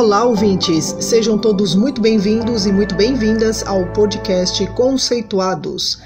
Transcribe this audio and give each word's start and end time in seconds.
Olá, 0.00 0.24
ouvintes! 0.24 0.96
Sejam 0.98 1.38
todos 1.38 1.74
muito 1.74 2.00
bem-vindos 2.00 2.64
e 2.64 2.72
muito 2.72 2.94
bem-vindas 2.94 3.62
ao 3.66 3.92
podcast 3.92 4.66
Conceituados. 4.68 6.02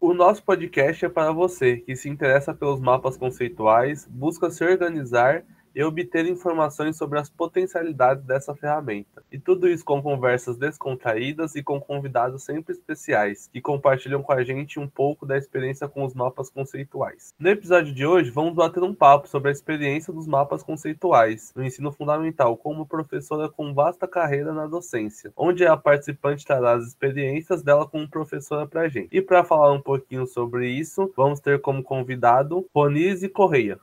O 0.00 0.14
nosso 0.14 0.40
podcast 0.44 1.04
é 1.04 1.08
para 1.08 1.32
você 1.32 1.78
que 1.78 1.96
se 1.96 2.08
interessa 2.08 2.54
pelos 2.54 2.78
mapas 2.78 3.16
conceituais, 3.16 4.06
busca 4.08 4.52
se 4.52 4.62
organizar 4.62 5.42
e 5.74 5.82
obter 5.82 6.26
informações 6.26 6.96
sobre 6.96 7.18
as 7.18 7.28
potencialidades 7.28 8.24
dessa 8.24 8.54
ferramenta. 8.54 9.22
E 9.30 9.38
tudo 9.38 9.68
isso 9.68 9.84
com 9.84 10.02
conversas 10.02 10.56
descontraídas 10.56 11.54
e 11.54 11.62
com 11.62 11.80
convidados 11.80 12.42
sempre 12.42 12.72
especiais, 12.72 13.48
que 13.52 13.60
compartilham 13.60 14.22
com 14.22 14.32
a 14.32 14.42
gente 14.42 14.78
um 14.78 14.88
pouco 14.88 15.26
da 15.26 15.36
experiência 15.36 15.88
com 15.88 16.04
os 16.04 16.14
mapas 16.14 16.50
conceituais. 16.50 17.32
No 17.38 17.48
episódio 17.48 17.94
de 17.94 18.06
hoje, 18.06 18.30
vamos 18.30 18.54
bater 18.54 18.82
um 18.82 18.94
papo 18.94 19.28
sobre 19.28 19.48
a 19.48 19.52
experiência 19.52 20.12
dos 20.12 20.26
mapas 20.26 20.62
conceituais 20.62 21.52
no 21.54 21.64
ensino 21.64 21.92
fundamental, 21.92 22.56
como 22.56 22.86
professora 22.86 23.48
com 23.48 23.72
vasta 23.74 24.08
carreira 24.08 24.52
na 24.52 24.66
docência, 24.66 25.32
onde 25.36 25.64
a 25.66 25.76
participante 25.76 26.44
trará 26.44 26.72
as 26.72 26.86
experiências 26.86 27.62
dela 27.62 27.86
como 27.86 28.08
professora 28.08 28.66
para 28.66 28.82
a 28.82 28.88
gente. 28.88 29.08
E 29.10 29.22
para 29.22 29.44
falar 29.44 29.72
um 29.72 29.80
pouquinho 29.80 30.26
sobre 30.26 30.68
isso, 30.68 31.12
vamos 31.16 31.40
ter 31.40 31.60
como 31.60 31.82
convidado 31.82 32.66
Ronise 32.74 33.28
Correia. 33.28 33.78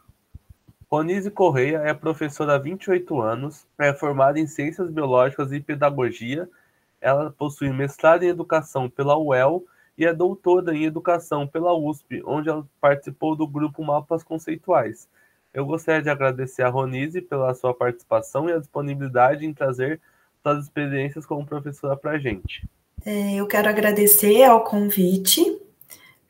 Ronise 0.92 1.30
Correia 1.30 1.84
é 1.86 1.94
professora 1.94 2.56
há 2.56 2.58
28 2.58 3.22
anos, 3.22 3.68
é 3.78 3.94
formada 3.94 4.40
em 4.40 4.48
Ciências 4.48 4.90
Biológicas 4.90 5.52
e 5.52 5.60
Pedagogia. 5.60 6.50
Ela 7.00 7.30
possui 7.30 7.72
mestrado 7.72 8.24
em 8.24 8.30
Educação 8.30 8.90
pela 8.90 9.16
UEL 9.16 9.64
e 9.96 10.06
é 10.06 10.12
doutora 10.12 10.76
em 10.76 10.86
Educação 10.86 11.46
pela 11.46 11.78
USP, 11.78 12.24
onde 12.26 12.50
ela 12.50 12.68
participou 12.82 13.36
do 13.36 13.46
grupo 13.46 13.84
Mapas 13.84 14.24
Conceituais. 14.24 15.08
Eu 15.54 15.64
gostaria 15.64 16.02
de 16.02 16.10
agradecer 16.10 16.64
a 16.64 16.70
Ronise 16.70 17.22
pela 17.22 17.54
sua 17.54 17.74
participação 17.74 18.50
e 18.50 18.54
a 18.54 18.60
disponibilidade 18.60 19.46
em 19.46 19.54
trazer 19.54 20.02
suas 20.42 20.64
experiências 20.64 21.24
como 21.24 21.46
professora 21.46 21.96
para 21.96 22.12
a 22.12 22.20
gente. 22.20 22.68
É, 23.06 23.36
eu 23.36 23.46
quero 23.46 23.70
agradecer 23.70 24.44
ao 24.44 24.64
convite. 24.64 25.60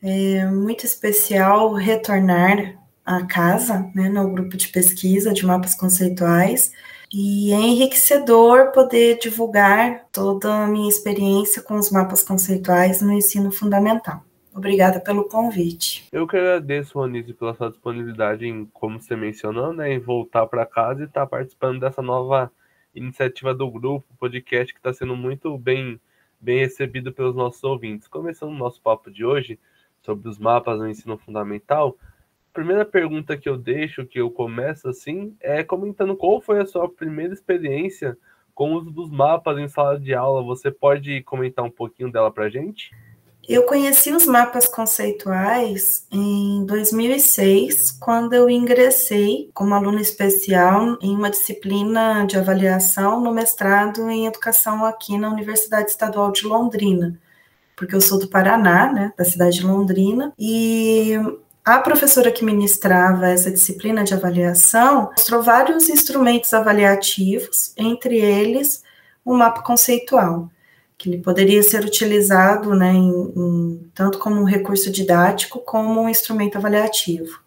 É 0.04 0.46
muito 0.46 0.86
especial 0.86 1.74
retornar 1.74 2.79
a 3.10 3.26
casa, 3.26 3.90
né, 3.96 4.08
no 4.08 4.30
grupo 4.30 4.56
de 4.56 4.68
pesquisa 4.68 5.34
de 5.34 5.44
mapas 5.44 5.74
conceituais, 5.74 6.72
e 7.12 7.52
é 7.52 7.56
enriquecedor 7.56 8.72
poder 8.72 9.18
divulgar 9.18 10.06
toda 10.12 10.66
a 10.66 10.68
minha 10.68 10.88
experiência 10.88 11.64
com 11.64 11.74
os 11.74 11.90
mapas 11.90 12.24
conceituais 12.24 13.02
no 13.02 13.12
ensino 13.12 13.52
fundamental. 13.52 14.24
Obrigada 14.54 15.00
pelo 15.00 15.24
convite. 15.24 16.08
Eu 16.12 16.28
que 16.28 16.38
agradeço, 16.38 17.00
Ronise, 17.00 17.34
pela 17.34 17.56
sua 17.56 17.72
disponibilidade 17.72 18.46
em, 18.46 18.66
como 18.66 19.02
você 19.02 19.16
mencionou, 19.16 19.74
né, 19.74 19.92
em 19.92 19.98
voltar 19.98 20.46
para 20.46 20.64
casa 20.64 21.02
e 21.02 21.06
estar 21.06 21.22
tá 21.22 21.28
participando 21.28 21.80
dessa 21.80 22.04
nova 22.04 22.52
iniciativa 22.94 23.56
do 23.56 23.72
grupo, 23.72 24.06
podcast 24.20 24.72
que 24.72 24.80
está 24.80 24.94
sendo 24.94 25.16
muito 25.16 25.58
bem, 25.58 26.00
bem 26.40 26.60
recebido 26.60 27.12
pelos 27.12 27.36
nossos 27.36 27.64
ouvintes. 27.64 28.08
Começando 28.08 28.52
o 28.52 28.58
nosso 28.58 28.80
papo 28.80 29.10
de 29.10 29.26
hoje 29.26 29.58
sobre 30.04 30.30
os 30.30 30.38
mapas 30.38 30.78
no 30.78 30.88
ensino 30.88 31.18
fundamental, 31.18 31.98
primeira 32.54 32.86
pergunta 32.86 33.38
que 33.38 33.48
eu 33.48 33.58
deixo, 33.58 34.06
que 34.06 34.20
eu 34.20 34.30
começo 34.30 34.90
assim, 34.90 35.36
é 35.40 35.64
comentando 35.64 36.16
qual 36.16 36.42
foi 36.42 36.60
a 36.60 36.66
sua 36.66 36.90
primeira 36.90 37.34
experiência 37.34 38.18
com 38.54 38.74
o 38.74 38.78
uso 38.78 38.92
dos 38.92 39.10
mapas 39.10 39.58
em 39.58 39.68
sala 39.68 40.00
de 40.00 40.14
aula. 40.14 40.44
Você 40.44 40.70
pode 40.70 41.22
comentar 41.24 41.64
um 41.64 41.72
pouquinho 41.72 42.12
dela 42.12 42.32
para 42.32 42.50
gente? 42.50 42.92
Eu 43.48 43.64
conheci 43.64 44.12
os 44.12 44.28
mapas 44.28 44.68
conceituais 44.68 46.06
em 46.12 46.64
2006, 46.68 47.90
quando 48.00 48.34
eu 48.34 48.48
ingressei 48.48 49.50
como 49.56 49.74
aluna 49.74 50.02
especial 50.02 51.00
em 51.02 51.16
uma 51.16 51.32
disciplina 51.32 52.26
de 52.28 52.38
avaliação 52.38 53.20
no 53.20 53.34
mestrado 53.34 54.08
em 54.08 54.28
educação 54.28 54.86
aqui 54.86 55.18
na 55.18 55.32
Universidade 55.32 55.90
Estadual 55.90 56.32
de 56.32 56.46
Londrina, 56.46 57.20
porque 57.76 57.96
eu 57.96 58.02
sou 58.02 58.20
do 58.20 58.28
Paraná, 58.28 58.94
né, 58.94 59.14
da 59.18 59.26
cidade 59.26 59.62
de 59.62 59.66
Londrina, 59.66 60.32
e 60.38 61.14
a 61.70 61.80
professora 61.80 62.32
que 62.32 62.44
ministrava 62.44 63.28
essa 63.28 63.52
disciplina 63.52 64.04
de 64.04 64.16
avaliação 64.16 65.12
mostrou 65.12 65.44
vários 65.44 65.88
instrumentos 65.88 66.52
avaliativos, 66.52 67.74
entre 67.78 68.18
eles 68.18 68.82
o 69.24 69.36
mapa 69.36 69.62
conceitual, 69.62 70.50
que 70.98 71.08
ele 71.08 71.22
poderia 71.22 71.62
ser 71.62 71.86
utilizado 71.86 72.74
né, 72.74 72.92
em, 72.92 73.12
em, 73.12 73.92
tanto 73.94 74.18
como 74.18 74.42
um 74.42 74.46
recurso 74.46 74.90
didático 74.92 75.60
como 75.60 76.02
um 76.02 76.10
instrumento 76.10 76.58
avaliativo. 76.58 77.40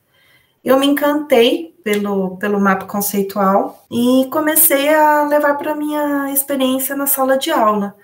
Eu 0.64 0.78
me 0.78 0.86
encantei 0.86 1.74
pelo, 1.82 2.36
pelo 2.36 2.60
mapa 2.60 2.86
conceitual 2.86 3.84
e 3.90 4.28
comecei 4.30 4.88
a 4.88 5.24
levar 5.24 5.54
para 5.54 5.72
a 5.72 5.76
minha 5.76 6.32
experiência 6.32 6.94
na 6.94 7.08
sala 7.08 7.36
de 7.36 7.50
aula, 7.50 7.96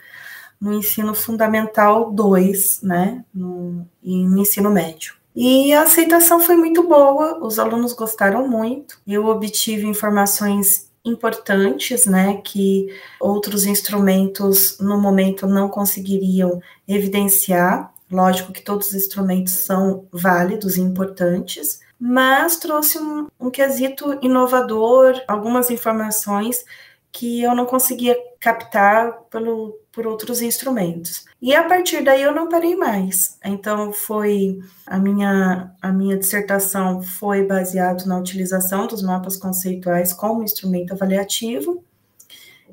no 0.60 0.74
ensino 0.74 1.14
fundamental 1.14 2.10
2, 2.10 2.82
né, 2.82 3.24
no, 3.32 3.86
e 4.02 4.26
no 4.26 4.38
ensino 4.38 4.68
médio. 4.68 5.16
E 5.34 5.72
a 5.72 5.82
aceitação 5.82 6.40
foi 6.40 6.56
muito 6.56 6.82
boa, 6.82 7.44
os 7.44 7.58
alunos 7.58 7.92
gostaram 7.92 8.48
muito. 8.48 9.00
Eu 9.06 9.26
obtive 9.26 9.86
informações 9.86 10.88
importantes, 11.04 12.06
né, 12.06 12.40
que 12.44 12.88
outros 13.20 13.64
instrumentos 13.64 14.78
no 14.78 15.00
momento 15.00 15.46
não 15.46 15.68
conseguiriam 15.68 16.60
evidenciar. 16.86 17.92
Lógico 18.10 18.52
que 18.52 18.62
todos 18.62 18.88
os 18.88 18.94
instrumentos 18.94 19.52
são 19.52 20.06
válidos 20.10 20.76
e 20.76 20.80
importantes, 20.80 21.80
mas 22.00 22.56
trouxe 22.56 22.98
um, 22.98 23.26
um 23.38 23.50
quesito 23.50 24.18
inovador, 24.22 25.22
algumas 25.28 25.70
informações 25.70 26.64
que 27.12 27.42
eu 27.42 27.54
não 27.54 27.66
conseguia 27.66 28.16
captar 28.40 29.12
pelo, 29.30 29.78
por 29.98 30.06
outros 30.06 30.40
instrumentos. 30.40 31.24
E 31.42 31.52
a 31.52 31.64
partir 31.64 32.04
daí 32.04 32.22
eu 32.22 32.32
não 32.32 32.48
parei 32.48 32.76
mais. 32.76 33.36
Então 33.44 33.92
foi 33.92 34.60
a 34.86 34.96
minha 34.96 35.72
a 35.82 35.90
minha 35.90 36.16
dissertação 36.16 37.02
foi 37.02 37.44
baseado 37.44 38.06
na 38.06 38.16
utilização 38.16 38.86
dos 38.86 39.02
mapas 39.02 39.36
conceituais 39.36 40.12
como 40.12 40.44
instrumento 40.44 40.92
avaliativo. 40.92 41.82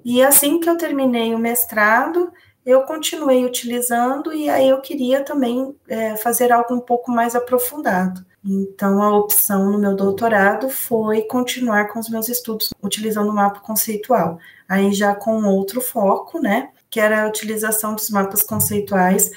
E 0.03 0.21
assim 0.21 0.59
que 0.59 0.69
eu 0.69 0.77
terminei 0.77 1.33
o 1.33 1.39
mestrado, 1.39 2.31
eu 2.63 2.83
continuei 2.83 3.43
utilizando 3.43 4.31
e 4.31 4.47
aí 4.47 4.69
eu 4.69 4.79
queria 4.79 5.23
também 5.23 5.75
é, 5.87 6.15
fazer 6.17 6.51
algo 6.51 6.75
um 6.75 6.79
pouco 6.79 7.11
mais 7.11 7.35
aprofundado. 7.35 8.23
Então, 8.47 9.01
a 9.01 9.17
opção 9.17 9.71
no 9.71 9.79
meu 9.79 9.95
doutorado 9.95 10.69
foi 10.69 11.23
continuar 11.23 11.87
com 11.87 11.97
os 11.97 12.07
meus 12.07 12.29
estudos 12.29 12.71
utilizando 12.83 13.31
o 13.31 13.33
mapa 13.33 13.59
conceitual, 13.59 14.37
aí 14.69 14.93
já 14.93 15.15
com 15.15 15.43
outro 15.45 15.81
foco, 15.81 16.39
né, 16.39 16.69
que 16.95 16.99
era 17.01 17.23
a 17.23 17.27
utilização 17.27 17.93
dos 17.93 18.09
mapas 18.09 18.41
conceituais 18.41 19.29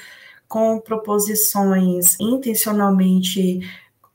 com 0.47 0.79
proposições 0.79 2.17
intencionalmente 2.17 3.59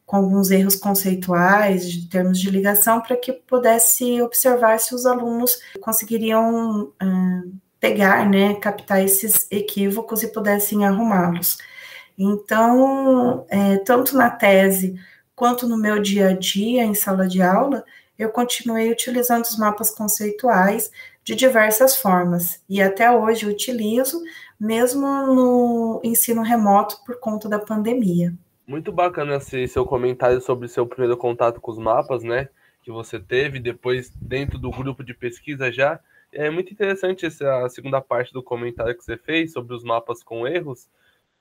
com 0.07 0.17
alguns 0.17 0.51
erros 0.51 0.77
conceituais, 0.77 1.87
de 1.91 2.09
termos 2.09 2.41
de 2.41 2.49
ligação, 2.49 3.03
para 3.03 3.19
que 3.19 3.35
pudesse 3.35 4.23
observar 4.23 4.81
se 4.81 4.95
os 4.95 5.05
alunos 5.05 5.59
conseguiriam 5.83 6.85
uh, 6.85 7.53
pegar, 7.79 8.27
né, 8.27 8.55
captar 8.55 9.05
esses 9.05 9.47
equívocos 9.51 10.23
e 10.23 10.33
pudessem 10.33 10.87
arrumá-los. 10.87 11.59
Então, 12.17 13.45
é, 13.51 13.77
tanto 13.77 14.17
na 14.17 14.31
tese 14.31 14.99
quanto 15.35 15.69
no 15.69 15.77
meu 15.77 16.01
dia 16.01 16.29
a 16.29 16.33
dia 16.33 16.85
em 16.85 16.95
sala 16.95 17.27
de 17.27 17.43
aula, 17.43 17.85
eu 18.19 18.31
continuei 18.31 18.91
utilizando 18.91 19.45
os 19.45 19.59
mapas 19.59 19.91
conceituais 19.91 20.91
de 21.25 21.35
diversas 21.35 21.97
formas 21.97 22.63
e 22.69 22.81
até 22.81 23.11
hoje 23.11 23.47
utilizo, 23.47 24.23
mesmo 24.61 25.07
no 25.27 26.01
ensino 26.05 26.43
remoto 26.43 26.97
por 27.05 27.19
conta 27.19 27.49
da 27.49 27.59
pandemia. 27.59 28.33
Muito 28.67 28.93
bacana 28.93 29.37
esse 29.37 29.67
seu 29.69 29.85
comentário 29.85 30.41
sobre 30.41 30.69
seu 30.69 30.87
primeiro 30.87 31.17
contato 31.17 31.61
com 31.61 31.71
os 31.71 31.79
mapas, 31.79 32.23
né? 32.23 32.49
Que 32.83 32.91
você 32.91 33.19
teve 33.19 33.59
depois 33.59 34.11
dentro 34.17 34.59
do 34.59 34.71
grupo 34.71 35.03
de 35.03 35.13
pesquisa 35.13 35.73
já. 35.73 35.99
É 36.33 36.51
muito 36.51 36.73
interessante 36.73 37.27
essa 37.27 37.69
segunda 37.69 38.01
parte 38.01 38.33
do 38.33 38.43
comentário 38.43 38.97
que 38.97 39.05
você 39.05 39.17
fez 39.17 39.53
sobre 39.53 39.75
os 39.75 39.83
mapas 39.83 40.23
com 40.23 40.47
erros, 40.47 40.89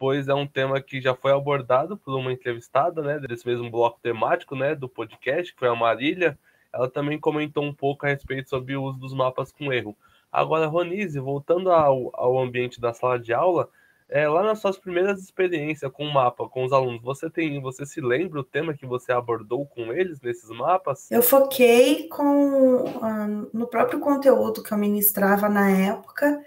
pois 0.03 0.27
é 0.27 0.33
um 0.33 0.45
tema 0.45 0.81
que 0.81 0.99
já 0.99 1.15
foi 1.15 1.31
abordado 1.31 1.95
por 1.95 2.13
uma 2.13 2.33
entrevistada, 2.33 3.01
né, 3.01 3.19
desse 3.19 3.47
mesmo 3.47 3.71
bloco 3.71 4.01
temático, 4.03 4.53
né, 4.53 4.75
do 4.75 4.89
podcast, 4.89 5.53
que 5.53 5.57
foi 5.57 5.69
a 5.69 5.75
Marília. 5.75 6.37
Ela 6.73 6.89
também 6.89 7.17
comentou 7.17 7.63
um 7.63 7.73
pouco 7.73 8.05
a 8.05 8.09
respeito 8.09 8.49
sobre 8.49 8.75
o 8.75 8.83
uso 8.83 8.99
dos 8.99 9.13
mapas 9.13 9.53
com 9.53 9.71
erro. 9.71 9.95
Agora, 10.29 10.67
Ronise, 10.67 11.17
voltando 11.21 11.71
ao, 11.71 12.11
ao 12.15 12.37
ambiente 12.37 12.81
da 12.81 12.91
sala 12.91 13.17
de 13.17 13.33
aula, 13.33 13.69
é, 14.09 14.27
lá 14.27 14.43
nas 14.43 14.59
suas 14.59 14.77
primeiras 14.77 15.21
experiências 15.21 15.89
com 15.89 16.05
o 16.05 16.13
mapa, 16.13 16.49
com 16.49 16.65
os 16.65 16.73
alunos, 16.73 17.01
você 17.01 17.29
tem, 17.29 17.61
você 17.61 17.85
se 17.85 18.01
lembra 18.01 18.41
o 18.41 18.43
tema 18.43 18.73
que 18.73 18.85
você 18.85 19.13
abordou 19.13 19.65
com 19.67 19.93
eles 19.93 20.19
nesses 20.19 20.49
mapas? 20.49 21.09
Eu 21.09 21.21
foquei 21.21 22.09
com 22.09 22.83
uh, 22.83 23.49
no 23.53 23.67
próprio 23.67 24.01
conteúdo 24.01 24.61
que 24.61 24.73
eu 24.73 24.77
ministrava 24.77 25.47
na 25.47 25.71
época, 25.71 26.43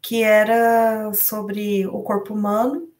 que 0.00 0.22
era 0.22 1.12
sobre 1.14 1.84
o 1.88 2.00
corpo 2.02 2.32
humano. 2.32 2.91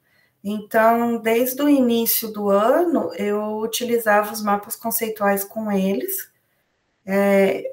Então, 0.44 1.18
desde 1.18 1.62
o 1.62 1.68
início 1.68 2.28
do 2.32 2.50
ano, 2.50 3.12
eu 3.14 3.58
utilizava 3.58 4.32
os 4.32 4.42
mapas 4.42 4.74
conceituais 4.76 5.44
com 5.44 5.70
eles. 5.70 6.30
É, 7.06 7.64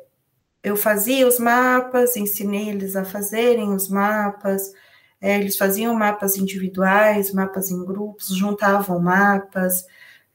eu 0.63 0.75
fazia 0.75 1.27
os 1.27 1.39
mapas, 1.39 2.15
ensinei 2.17 2.69
eles 2.69 2.95
a 2.95 3.05
fazerem 3.05 3.73
os 3.73 3.89
mapas, 3.89 4.73
é, 5.21 5.37
eles 5.39 5.57
faziam 5.57 5.93
mapas 5.95 6.37
individuais, 6.37 7.33
mapas 7.33 7.71
em 7.71 7.85
grupos, 7.85 8.29
juntavam 8.35 8.99
mapas, 8.99 9.85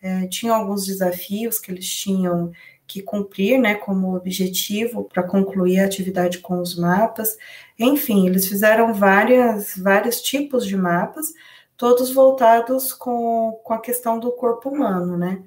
é, 0.02 0.26
tinham 0.28 0.54
alguns 0.54 0.86
desafios 0.86 1.58
que 1.58 1.70
eles 1.72 1.88
tinham 1.88 2.52
que 2.86 3.02
cumprir, 3.02 3.58
né, 3.58 3.74
como 3.76 4.14
objetivo 4.14 5.04
para 5.04 5.22
concluir 5.22 5.80
a 5.80 5.86
atividade 5.86 6.38
com 6.38 6.60
os 6.60 6.76
mapas. 6.76 7.36
Enfim, 7.78 8.26
eles 8.26 8.46
fizeram 8.46 8.92
várias, 8.92 9.74
vários 9.76 10.20
tipos 10.20 10.66
de 10.66 10.76
mapas, 10.76 11.32
todos 11.76 12.12
voltados 12.12 12.92
com, 12.92 13.60
com 13.64 13.74
a 13.74 13.80
questão 13.80 14.18
do 14.18 14.32
corpo 14.32 14.68
humano, 14.68 15.16
né? 15.16 15.44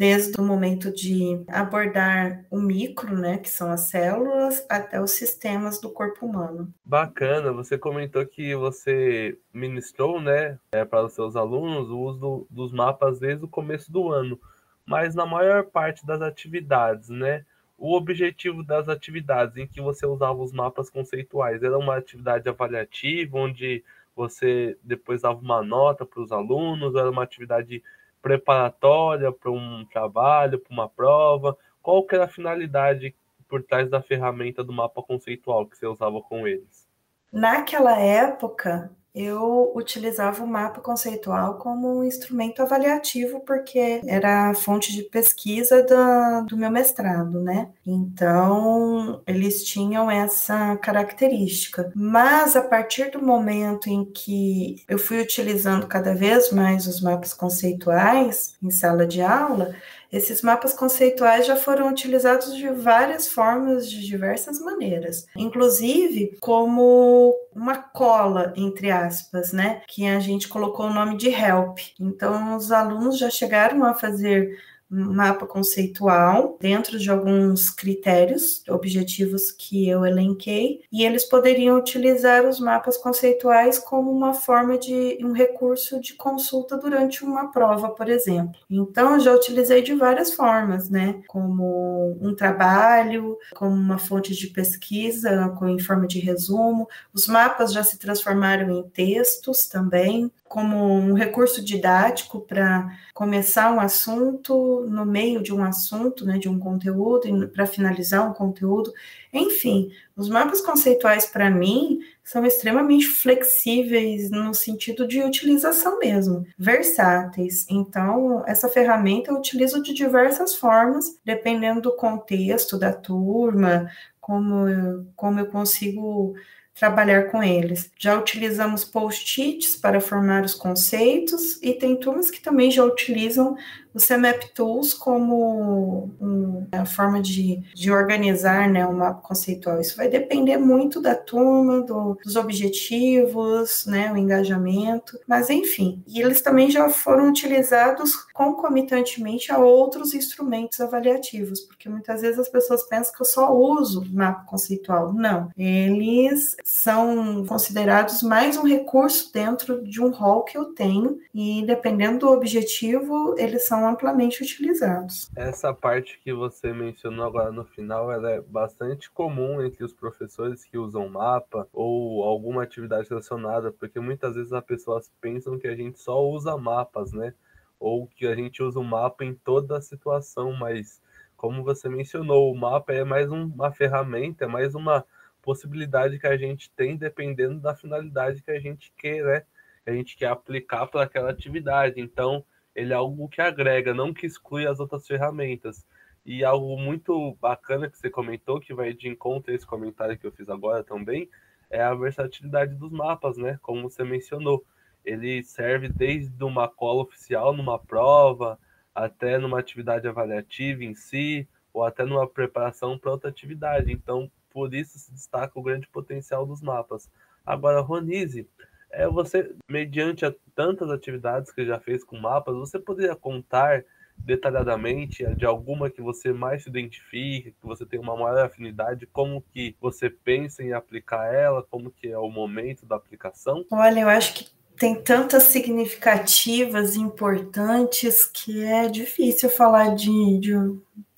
desde 0.00 0.40
o 0.40 0.42
momento 0.42 0.90
de 0.90 1.44
abordar 1.46 2.46
o 2.50 2.58
micro, 2.58 3.14
né, 3.14 3.36
que 3.36 3.50
são 3.50 3.70
as 3.70 3.82
células, 3.82 4.64
até 4.66 4.98
os 4.98 5.10
sistemas 5.10 5.78
do 5.78 5.90
corpo 5.90 6.24
humano. 6.24 6.72
Bacana, 6.82 7.52
você 7.52 7.76
comentou 7.76 8.24
que 8.24 8.54
você 8.54 9.36
ministrou, 9.52 10.18
né, 10.18 10.58
é, 10.72 10.86
para 10.86 11.04
os 11.04 11.12
seus 11.12 11.36
alunos 11.36 11.90
o 11.90 11.98
uso 11.98 12.18
do, 12.18 12.46
dos 12.48 12.72
mapas 12.72 13.18
desde 13.18 13.44
o 13.44 13.48
começo 13.48 13.92
do 13.92 14.10
ano, 14.10 14.40
mas 14.86 15.14
na 15.14 15.26
maior 15.26 15.64
parte 15.64 16.06
das 16.06 16.22
atividades, 16.22 17.10
né, 17.10 17.44
o 17.76 17.94
objetivo 17.94 18.62
das 18.62 18.88
atividades 18.88 19.58
em 19.58 19.66
que 19.66 19.82
você 19.82 20.06
usava 20.06 20.42
os 20.42 20.50
mapas 20.50 20.88
conceituais 20.88 21.62
era 21.62 21.78
uma 21.78 21.96
atividade 21.96 22.48
avaliativa, 22.48 23.38
onde 23.38 23.84
você 24.14 24.76
depois 24.82 25.22
dava 25.22 25.38
uma 25.40 25.62
nota 25.62 26.04
para 26.04 26.20
os 26.20 26.32
alunos, 26.32 26.94
era 26.94 27.10
uma 27.10 27.22
atividade 27.22 27.82
preparatória 28.20 29.32
para 29.32 29.50
um 29.50 29.84
trabalho, 29.86 30.58
para 30.58 30.72
uma 30.72 30.88
prova? 30.88 31.56
Qual 31.82 32.04
que 32.06 32.14
era 32.14 32.24
a 32.24 32.28
finalidade 32.28 33.14
por 33.48 33.62
trás 33.62 33.90
da 33.90 34.02
ferramenta 34.02 34.62
do 34.62 34.72
mapa 34.72 35.02
conceitual 35.02 35.66
que 35.66 35.76
você 35.76 35.86
usava 35.86 36.20
com 36.20 36.46
eles? 36.46 36.88
Naquela 37.32 37.98
época, 37.98 38.90
eu 39.14 39.72
utilizava 39.74 40.42
o 40.42 40.46
mapa 40.46 40.80
conceitual 40.80 41.58
como 41.58 41.98
um 41.98 42.04
instrumento 42.04 42.62
avaliativo, 42.62 43.40
porque 43.40 44.00
era 44.06 44.50
a 44.50 44.54
fonte 44.54 44.92
de 44.92 45.02
pesquisa 45.02 45.82
da, 45.82 46.40
do 46.42 46.56
meu 46.56 46.70
mestrado, 46.70 47.40
né? 47.40 47.70
Então, 47.86 49.22
eles 49.26 49.64
tinham 49.64 50.10
essa 50.10 50.76
característica. 50.76 51.92
Mas, 51.94 52.54
a 52.54 52.62
partir 52.62 53.10
do 53.10 53.22
momento 53.22 53.88
em 53.88 54.04
que 54.04 54.84
eu 54.88 54.98
fui 54.98 55.20
utilizando 55.20 55.86
cada 55.86 56.14
vez 56.14 56.52
mais 56.52 56.86
os 56.86 57.00
mapas 57.00 57.34
conceituais 57.34 58.56
em 58.62 58.70
sala 58.70 59.06
de 59.06 59.20
aula, 59.22 59.74
esses 60.12 60.42
mapas 60.42 60.72
conceituais 60.72 61.46
já 61.46 61.56
foram 61.56 61.88
utilizados 61.88 62.56
de 62.56 62.68
várias 62.68 63.28
formas, 63.28 63.88
de 63.88 64.04
diversas 64.04 64.60
maneiras, 64.60 65.26
inclusive 65.36 66.36
como 66.40 67.34
uma 67.54 67.76
cola, 67.76 68.52
entre 68.56 68.90
aspas, 68.90 69.52
né? 69.52 69.82
Que 69.86 70.06
a 70.06 70.18
gente 70.18 70.48
colocou 70.48 70.86
o 70.86 70.92
nome 70.92 71.16
de 71.16 71.28
help. 71.28 71.78
Então, 71.98 72.56
os 72.56 72.72
alunos 72.72 73.18
já 73.18 73.30
chegaram 73.30 73.84
a 73.84 73.94
fazer 73.94 74.58
mapa 74.90 75.46
conceitual 75.46 76.56
dentro 76.60 76.98
de 76.98 77.10
alguns 77.10 77.70
critérios, 77.70 78.62
objetivos 78.68 79.52
que 79.52 79.88
eu 79.88 80.04
elenquei, 80.04 80.82
e 80.92 81.04
eles 81.04 81.24
poderiam 81.24 81.78
utilizar 81.78 82.46
os 82.46 82.58
mapas 82.58 82.96
conceituais 82.96 83.78
como 83.78 84.10
uma 84.10 84.34
forma 84.34 84.76
de 84.76 85.18
um 85.22 85.32
recurso 85.32 86.00
de 86.00 86.14
consulta 86.14 86.76
durante 86.76 87.24
uma 87.24 87.50
prova, 87.52 87.90
por 87.90 88.08
exemplo. 88.08 88.60
Então, 88.68 89.14
eu 89.14 89.20
já 89.20 89.32
utilizei 89.32 89.82
de 89.82 89.94
várias 89.94 90.34
formas, 90.34 90.90
né? 90.90 91.20
Como 91.28 92.18
um 92.20 92.34
trabalho, 92.34 93.38
como 93.54 93.74
uma 93.74 93.98
fonte 93.98 94.34
de 94.34 94.48
pesquisa, 94.48 95.54
em 95.62 95.78
forma 95.78 96.06
de 96.06 96.18
resumo. 96.18 96.88
Os 97.14 97.26
mapas 97.28 97.72
já 97.72 97.84
se 97.84 97.98
transformaram 97.98 98.70
em 98.70 98.82
textos 98.88 99.68
também 99.68 100.30
como 100.50 100.84
um 100.84 101.14
recurso 101.14 101.64
didático 101.64 102.40
para 102.40 102.90
começar 103.14 103.72
um 103.72 103.78
assunto 103.78 104.84
no 104.90 105.06
meio 105.06 105.40
de 105.40 105.54
um 105.54 105.62
assunto, 105.62 106.26
né, 106.26 106.38
de 106.38 106.48
um 106.48 106.58
conteúdo, 106.58 107.48
para 107.50 107.68
finalizar 107.68 108.28
um 108.28 108.34
conteúdo. 108.34 108.92
Enfim, 109.32 109.92
os 110.16 110.28
mapas 110.28 110.60
conceituais, 110.60 111.24
para 111.24 111.48
mim, 111.48 112.00
são 112.24 112.44
extremamente 112.44 113.06
flexíveis 113.06 114.28
no 114.28 114.52
sentido 114.52 115.06
de 115.06 115.22
utilização 115.22 116.00
mesmo, 116.00 116.44
versáteis. 116.58 117.64
Então, 117.70 118.42
essa 118.44 118.68
ferramenta 118.68 119.30
eu 119.30 119.36
utilizo 119.36 119.80
de 119.80 119.94
diversas 119.94 120.56
formas, 120.56 121.16
dependendo 121.24 121.80
do 121.80 121.94
contexto 121.94 122.76
da 122.76 122.92
turma, 122.92 123.88
como, 124.20 124.66
como 125.14 125.38
eu 125.38 125.46
consigo 125.46 126.34
trabalhar 126.80 127.24
com 127.24 127.42
eles. 127.42 127.92
Já 127.98 128.18
utilizamos 128.18 128.86
post-its 128.86 129.76
para 129.76 130.00
formar 130.00 130.42
os 130.44 130.54
conceitos 130.54 131.62
e 131.62 131.74
tem 131.74 131.94
turmas 131.94 132.30
que 132.30 132.40
também 132.40 132.70
já 132.70 132.82
utilizam 132.82 133.54
o 133.94 133.98
CMAP 133.98 134.54
Tools 134.54 134.94
como 134.94 136.10
uma 136.20 136.86
forma 136.86 137.20
de, 137.20 137.62
de 137.74 137.90
organizar 137.90 138.68
né, 138.68 138.86
o 138.86 138.92
mapa 138.92 139.20
conceitual. 139.20 139.80
Isso 139.80 139.96
vai 139.96 140.08
depender 140.08 140.56
muito 140.56 141.00
da 141.00 141.14
turma, 141.14 141.82
do, 141.82 142.16
dos 142.22 142.36
objetivos, 142.36 143.86
né, 143.86 144.12
o 144.12 144.16
engajamento, 144.16 145.18
mas 145.26 145.50
enfim. 145.50 146.02
E 146.06 146.20
eles 146.20 146.40
também 146.40 146.70
já 146.70 146.88
foram 146.88 147.28
utilizados 147.28 148.14
concomitantemente 148.32 149.52
a 149.52 149.58
outros 149.58 150.14
instrumentos 150.14 150.80
avaliativos, 150.80 151.60
porque 151.60 151.88
muitas 151.88 152.22
vezes 152.22 152.38
as 152.38 152.48
pessoas 152.48 152.82
pensam 152.84 153.14
que 153.14 153.22
eu 153.22 153.26
só 153.26 153.54
uso 153.54 154.04
mapa 154.12 154.44
conceitual. 154.46 155.12
Não, 155.12 155.50
eles 155.56 156.56
são 156.64 157.44
considerados 157.46 158.22
mais 158.22 158.56
um 158.56 158.66
recurso 158.66 159.32
dentro 159.32 159.82
de 159.82 160.00
um 160.00 160.10
rol 160.10 160.44
que 160.44 160.56
eu 160.56 160.66
tenho, 160.66 161.18
e 161.34 161.64
dependendo 161.66 162.20
do 162.20 162.28
objetivo, 162.28 163.34
eles 163.38 163.66
são 163.66 163.79
amplamente 163.88 164.42
utilizados. 164.42 165.30
Essa 165.36 165.72
parte 165.72 166.18
que 166.20 166.32
você 166.32 166.72
mencionou 166.72 167.26
agora 167.26 167.50
no 167.50 167.64
final, 167.64 168.12
ela 168.12 168.30
é 168.30 168.40
bastante 168.40 169.10
comum 169.10 169.62
entre 169.62 169.84
os 169.84 169.92
professores 169.92 170.64
que 170.64 170.78
usam 170.78 171.08
mapa 171.08 171.68
ou 171.72 172.22
alguma 172.24 172.62
atividade 172.62 173.08
relacionada, 173.08 173.72
porque 173.72 173.98
muitas 174.00 174.34
vezes 174.34 174.52
as 174.52 174.64
pessoas 174.64 175.10
pensam 175.20 175.58
que 175.58 175.68
a 175.68 175.74
gente 175.74 175.98
só 176.00 176.22
usa 176.24 176.56
mapas, 176.56 177.12
né? 177.12 177.34
Ou 177.78 178.06
que 178.06 178.26
a 178.26 178.34
gente 178.34 178.62
usa 178.62 178.78
o 178.78 178.84
mapa 178.84 179.24
em 179.24 179.34
toda 179.34 179.78
a 179.78 179.80
situação, 179.80 180.52
mas 180.52 181.00
como 181.36 181.64
você 181.64 181.88
mencionou, 181.88 182.52
o 182.52 182.54
mapa 182.54 182.92
é 182.92 183.02
mais 183.02 183.30
uma 183.30 183.72
ferramenta, 183.72 184.44
é 184.44 184.48
mais 184.48 184.74
uma 184.74 185.04
possibilidade 185.40 186.18
que 186.18 186.26
a 186.26 186.36
gente 186.36 186.70
tem 186.72 186.96
dependendo 186.96 187.58
da 187.58 187.74
finalidade 187.74 188.42
que 188.42 188.50
a 188.50 188.60
gente 188.60 188.92
quer, 188.96 189.24
né? 189.24 189.42
Que 189.82 189.90
a 189.90 189.94
gente 189.94 190.16
quer 190.16 190.26
aplicar 190.26 190.86
para 190.86 191.04
aquela 191.04 191.30
atividade. 191.30 191.98
Então, 191.98 192.44
ele 192.80 192.92
é 192.92 192.96
algo 192.96 193.28
que 193.28 193.40
agrega, 193.40 193.92
não 193.92 194.12
que 194.12 194.26
exclui 194.26 194.66
as 194.66 194.80
outras 194.80 195.06
ferramentas. 195.06 195.84
E 196.24 196.44
algo 196.44 196.78
muito 196.78 197.34
bacana 197.40 197.88
que 197.90 197.98
você 197.98 198.10
comentou, 198.10 198.60
que 198.60 198.74
vai 198.74 198.92
de 198.92 199.08
encontro 199.08 199.52
a 199.52 199.54
esse 199.54 199.66
comentário 199.66 200.18
que 200.18 200.26
eu 200.26 200.32
fiz 200.32 200.48
agora 200.48 200.82
também, 200.82 201.28
é 201.68 201.82
a 201.82 201.94
versatilidade 201.94 202.74
dos 202.74 202.90
mapas, 202.90 203.36
né? 203.36 203.58
Como 203.62 203.82
você 203.82 204.02
mencionou. 204.02 204.64
Ele 205.04 205.42
serve 205.42 205.88
desde 205.88 206.42
uma 206.42 206.68
cola 206.68 207.02
oficial 207.02 207.54
numa 207.54 207.78
prova, 207.78 208.58
até 208.94 209.38
numa 209.38 209.58
atividade 209.58 210.06
avaliativa 210.06 210.84
em 210.84 210.94
si, 210.94 211.48
ou 211.72 211.84
até 211.84 212.04
numa 212.04 212.26
preparação 212.26 212.98
para 212.98 213.12
outra 213.12 213.30
atividade. 213.30 213.92
Então, 213.92 214.30
por 214.50 214.74
isso 214.74 214.98
se 214.98 215.12
destaca 215.12 215.58
o 215.58 215.62
grande 215.62 215.86
potencial 215.86 216.44
dos 216.44 216.60
mapas. 216.60 217.10
Agora, 217.46 217.80
Ronise, 217.80 218.46
é 218.92 219.06
você, 219.08 219.52
mediante 219.68 220.24
tantas 220.54 220.90
atividades 220.90 221.52
que 221.52 221.64
já 221.64 221.78
fez 221.78 222.04
com 222.04 222.18
mapas, 222.18 222.56
você 222.56 222.78
poderia 222.78 223.14
contar 223.16 223.84
detalhadamente 224.16 225.24
de 225.34 225.46
alguma 225.46 225.90
que 225.90 226.02
você 226.02 226.32
mais 226.32 226.64
se 226.64 226.68
identifique, 226.68 227.54
que 227.58 227.66
você 227.66 227.86
tem 227.86 227.98
uma 227.98 228.16
maior 228.16 228.44
afinidade, 228.44 229.06
como 229.06 229.42
que 229.52 229.74
você 229.80 230.10
pensa 230.10 230.62
em 230.62 230.72
aplicar 230.72 231.32
ela, 231.32 231.62
como 231.62 231.90
que 231.90 232.08
é 232.08 232.18
o 232.18 232.28
momento 232.28 232.84
da 232.84 232.96
aplicação? 232.96 233.64
Olha, 233.70 234.00
eu 234.00 234.08
acho 234.08 234.34
que 234.34 234.48
tem 234.78 234.94
tantas 234.94 235.44
significativas 235.44 236.96
importantes 236.96 238.26
que 238.26 238.64
é 238.64 238.88
difícil 238.88 239.48
falar 239.50 239.94
de, 239.94 240.38
de 240.38 240.52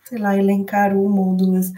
sei 0.05 0.19
lá, 0.19 0.37
elencar 0.37 0.97
uma 0.97 1.21
ou 1.21 1.37
duas. 1.37 1.73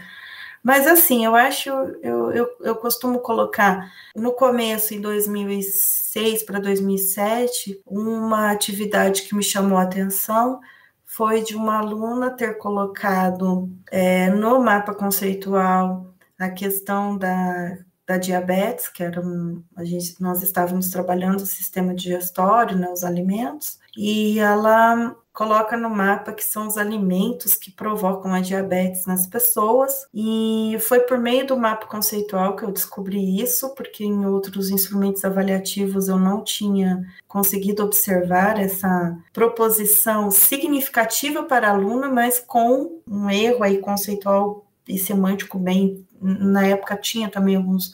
Mas 0.65 0.87
assim, 0.87 1.23
eu 1.23 1.35
acho, 1.35 1.69
eu, 1.69 2.31
eu, 2.31 2.57
eu 2.61 2.75
costumo 2.75 3.19
colocar 3.19 3.93
no 4.15 4.33
começo, 4.33 4.95
em 4.95 4.99
2006 4.99 6.41
para 6.41 6.59
2007, 6.59 7.83
uma 7.85 8.49
atividade 8.49 9.21
que 9.21 9.35
me 9.35 9.43
chamou 9.43 9.77
a 9.77 9.83
atenção 9.83 10.59
foi 11.05 11.43
de 11.43 11.55
uma 11.55 11.77
aluna 11.77 12.31
ter 12.31 12.57
colocado 12.57 13.69
é, 13.91 14.31
no 14.31 14.59
mapa 14.59 14.95
conceitual 14.95 16.11
a 16.39 16.49
questão 16.49 17.15
da, 17.15 17.77
da 18.07 18.17
diabetes, 18.17 18.87
que 18.87 19.03
era 19.03 19.21
um, 19.21 19.63
a 19.75 19.85
gente, 19.85 20.19
nós 20.19 20.41
estávamos 20.41 20.89
trabalhando 20.89 21.41
o 21.41 21.45
sistema 21.45 21.93
digestório, 21.93 22.75
né, 22.75 22.89
os 22.89 23.03
alimentos, 23.03 23.79
e 23.95 24.39
ela 24.39 25.15
coloca 25.35 25.75
no 25.75 25.89
mapa 25.89 26.31
que 26.31 26.43
são 26.43 26.65
os 26.65 26.77
alimentos 26.77 27.55
que 27.55 27.69
provocam 27.69 28.33
a 28.33 28.39
diabetes 28.39 29.05
nas 29.05 29.27
pessoas. 29.27 30.07
E 30.13 30.77
foi 30.79 31.01
por 31.01 31.17
meio 31.17 31.45
do 31.45 31.57
mapa 31.57 31.85
conceitual 31.87 32.55
que 32.55 32.63
eu 32.63 32.71
descobri 32.71 33.41
isso, 33.41 33.75
porque 33.75 34.05
em 34.05 34.25
outros 34.25 34.69
instrumentos 34.69 35.25
avaliativos 35.25 36.07
eu 36.07 36.17
não 36.17 36.41
tinha 36.41 37.05
conseguido 37.27 37.83
observar 37.83 38.57
essa 38.57 39.17
proposição 39.33 40.31
significativa 40.31 41.43
para 41.43 41.67
a 41.67 41.71
aluna, 41.71 42.07
mas 42.07 42.39
com 42.39 43.01
um 43.05 43.29
erro 43.29 43.61
aí 43.61 43.79
conceitual 43.79 44.65
e 44.87 44.97
semântico 44.97 45.59
bem. 45.59 46.07
Na 46.21 46.65
época 46.65 46.95
tinha 46.95 47.29
também 47.29 47.57
alguns. 47.57 47.91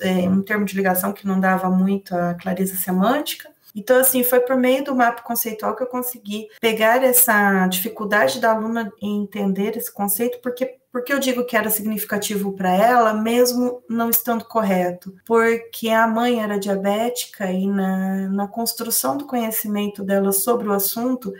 É, 0.00 0.26
um 0.26 0.40
termo 0.40 0.64
de 0.64 0.74
ligação 0.74 1.12
que 1.12 1.26
não 1.26 1.38
dava 1.38 1.68
muito 1.68 2.16
a 2.16 2.32
clareza 2.32 2.74
semântica, 2.74 3.50
então, 3.78 4.00
assim, 4.00 4.24
foi 4.24 4.40
por 4.40 4.56
meio 4.56 4.82
do 4.82 4.94
mapa 4.94 5.22
conceitual 5.22 5.76
que 5.76 5.82
eu 5.82 5.86
consegui 5.86 6.48
pegar 6.60 7.02
essa 7.04 7.66
dificuldade 7.68 8.40
da 8.40 8.52
aluna 8.52 8.92
em 9.00 9.22
entender 9.22 9.76
esse 9.76 9.92
conceito, 9.92 10.40
porque 10.42 10.76
porque 10.90 11.12
eu 11.12 11.18
digo 11.18 11.44
que 11.44 11.54
era 11.54 11.68
significativo 11.68 12.54
para 12.54 12.74
ela, 12.74 13.12
mesmo 13.12 13.82
não 13.88 14.08
estando 14.08 14.44
correto? 14.44 15.14
Porque 15.24 15.90
a 15.90 16.06
mãe 16.06 16.42
era 16.42 16.58
diabética 16.58 17.52
e 17.52 17.66
na, 17.66 18.28
na 18.28 18.48
construção 18.48 19.16
do 19.16 19.26
conhecimento 19.26 20.02
dela 20.02 20.32
sobre 20.32 20.66
o 20.66 20.72
assunto, 20.72 21.32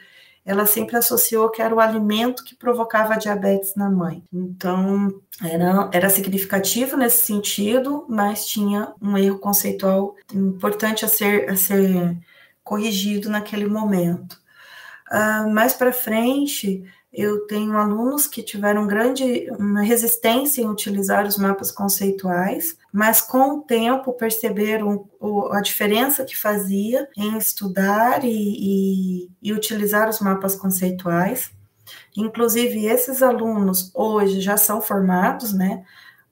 ela 0.49 0.64
sempre 0.64 0.97
associou 0.97 1.50
que 1.50 1.61
era 1.61 1.75
o 1.75 1.78
alimento 1.78 2.43
que 2.43 2.57
provocava 2.57 3.19
diabetes 3.19 3.75
na 3.76 3.90
mãe. 3.90 4.25
Então, 4.33 5.21
era, 5.45 5.90
era 5.93 6.09
significativo 6.09 6.97
nesse 6.97 7.26
sentido, 7.26 8.07
mas 8.09 8.47
tinha 8.47 8.95
um 8.99 9.19
erro 9.19 9.38
conceitual 9.38 10.17
importante 10.33 11.05
a 11.05 11.09
ser, 11.09 11.50
a 11.50 11.55
ser 11.55 12.17
corrigido 12.64 13.28
naquele 13.28 13.67
momento. 13.67 14.40
Uh, 15.12 15.52
mais 15.52 15.75
para 15.75 15.93
frente, 15.93 16.83
eu 17.21 17.49
tenho 17.49 17.77
alunos 17.77 18.29
que 18.29 18.45
tiveram 18.45 18.87
grande 18.87 19.49
resistência 19.85 20.63
em 20.63 20.69
utilizar 20.69 21.27
os 21.27 21.37
mapas 21.37 21.73
conceituais, 21.73 22.79
mas 22.93 23.21
com 23.21 23.57
o 23.57 23.61
tempo 23.63 24.13
perceberam 24.13 25.05
a 25.51 25.61
diferença 25.61 26.25
que 26.25 26.37
fazia 26.37 27.09
em 27.17 27.37
estudar 27.37 28.25
e, 28.25 28.29
e, 28.31 29.31
e 29.43 29.53
utilizar 29.53 30.09
os 30.09 30.21
mapas 30.21 30.55
conceituais. 30.55 31.51
Inclusive, 32.17 32.87
esses 32.87 33.21
alunos 33.21 33.91
hoje 33.93 34.41
já 34.41 34.57
são 34.57 34.81
formados, 34.81 35.53
né? 35.53 35.83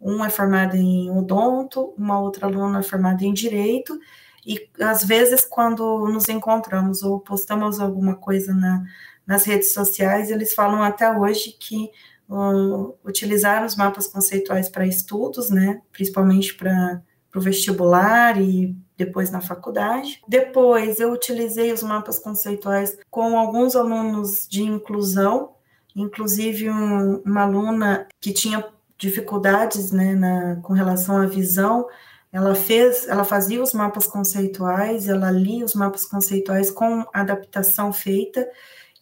Um 0.01 0.25
é 0.25 0.31
formado 0.31 0.77
em 0.77 1.11
odonto, 1.11 1.95
uma 1.99 2.21
outra 2.21 2.47
aluna 2.47 2.79
é 2.79 2.83
formada 2.85 3.25
em 3.25 3.33
direito, 3.33 3.99
e 4.47 4.69
às 4.81 5.03
vezes, 5.03 5.45
quando 5.45 6.07
nos 6.07 6.29
encontramos 6.29 7.03
ou 7.03 7.19
postamos 7.19 7.81
alguma 7.81 8.15
coisa 8.15 8.55
na, 8.55 8.85
nas 9.27 9.45
redes 9.45 9.73
sociais, 9.73 10.31
eles 10.31 10.55
falam 10.55 10.83
até 10.83 11.11
hoje 11.11 11.57
que 11.59 11.91
uh, 12.29 12.95
utilizar 13.05 13.65
os 13.65 13.77
mapas 13.77 14.07
conceituais 14.07 14.69
para 14.69 14.87
estudos, 14.87 15.51
né, 15.51 15.81
principalmente 15.93 16.55
para 16.55 17.03
o 17.35 17.41
vestibular 17.41 18.41
e 18.41 18.77
depois 18.97 19.31
na 19.31 19.41
faculdade. 19.41 20.23
Depois 20.27 21.01
eu 21.01 21.13
utilizei 21.13 21.73
os 21.73 21.83
mapas 21.83 22.19
conceituais 22.19 22.97
com 23.11 23.39
alguns 23.39 23.77
alunos 23.77 24.47
de 24.49 24.63
inclusão, 24.63 25.55
inclusive 25.95 26.71
um, 26.71 27.17
uma 27.25 27.43
aluna 27.43 28.07
que 28.21 28.33
tinha 28.33 28.65
dificuldades 28.99 29.93
né, 29.93 30.15
na, 30.15 30.57
com 30.63 30.73
relação 30.73 31.19
à 31.19 31.27
visão, 31.27 31.87
ela 32.33 32.55
fez, 32.55 33.07
ela 33.09 33.25
fazia 33.25 33.63
os 33.63 33.73
mapas 33.73 34.07
conceituais, 34.07 35.09
ela 35.09 35.31
lia 35.31 35.65
os 35.65 35.75
mapas 35.75 36.05
conceituais 36.05 36.71
com 36.71 37.05
adaptação 37.13 37.93
feita 37.93 38.47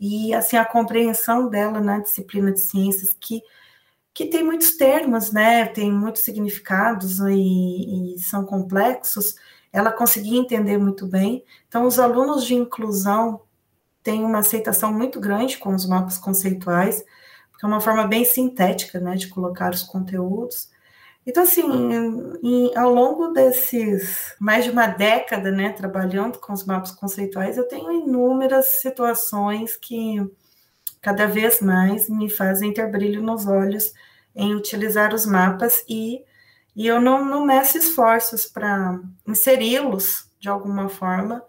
e 0.04 0.34
assim 0.34 0.56
a 0.56 0.64
compreensão 0.64 1.48
dela 1.48 1.80
na 1.80 1.98
disciplina 1.98 2.52
de 2.52 2.60
ciências 2.60 3.16
que 3.18 3.42
que 4.14 4.26
tem 4.26 4.44
muitos 4.44 4.76
termos, 4.76 5.32
né? 5.32 5.66
Tem 5.66 5.90
muitos 5.90 6.22
significados 6.22 7.18
e, 7.20 8.14
e 8.14 8.18
são 8.20 8.44
complexos. 8.46 9.34
Ela 9.72 9.90
conseguia 9.90 10.38
entender 10.38 10.78
muito 10.78 11.04
bem. 11.04 11.44
Então, 11.66 11.84
os 11.84 11.98
alunos 11.98 12.44
de 12.46 12.54
inclusão 12.54 13.40
têm 14.04 14.22
uma 14.22 14.38
aceitação 14.38 14.92
muito 14.92 15.18
grande 15.18 15.58
com 15.58 15.74
os 15.74 15.84
mapas 15.84 16.16
conceituais, 16.16 17.04
porque 17.50 17.66
é 17.66 17.68
uma 17.68 17.80
forma 17.80 18.06
bem 18.06 18.24
sintética, 18.24 19.00
né, 19.00 19.16
de 19.16 19.26
colocar 19.28 19.72
os 19.74 19.82
conteúdos. 19.82 20.70
Então, 21.26 21.42
assim, 21.42 21.62
em, 22.42 22.76
ao 22.76 22.92
longo 22.92 23.28
desses 23.28 24.34
mais 24.38 24.64
de 24.64 24.70
uma 24.70 24.86
década, 24.86 25.50
né, 25.50 25.72
trabalhando 25.72 26.38
com 26.38 26.52
os 26.52 26.64
mapas 26.64 26.90
conceituais, 26.90 27.56
eu 27.56 27.66
tenho 27.66 27.90
inúmeras 27.90 28.66
situações 28.66 29.76
que 29.76 30.20
cada 31.00 31.26
vez 31.26 31.60
mais 31.60 32.08
me 32.08 32.28
fazem 32.28 32.72
ter 32.72 32.90
brilho 32.90 33.22
nos 33.22 33.46
olhos 33.46 33.92
em 34.34 34.54
utilizar 34.54 35.14
os 35.14 35.24
mapas 35.24 35.84
e, 35.88 36.24
e 36.74 36.86
eu 36.86 37.00
não, 37.00 37.24
não 37.24 37.44
meço 37.44 37.78
esforços 37.78 38.46
para 38.46 39.00
inseri-los 39.26 40.28
de 40.40 40.48
alguma 40.48 40.88
forma 40.88 41.42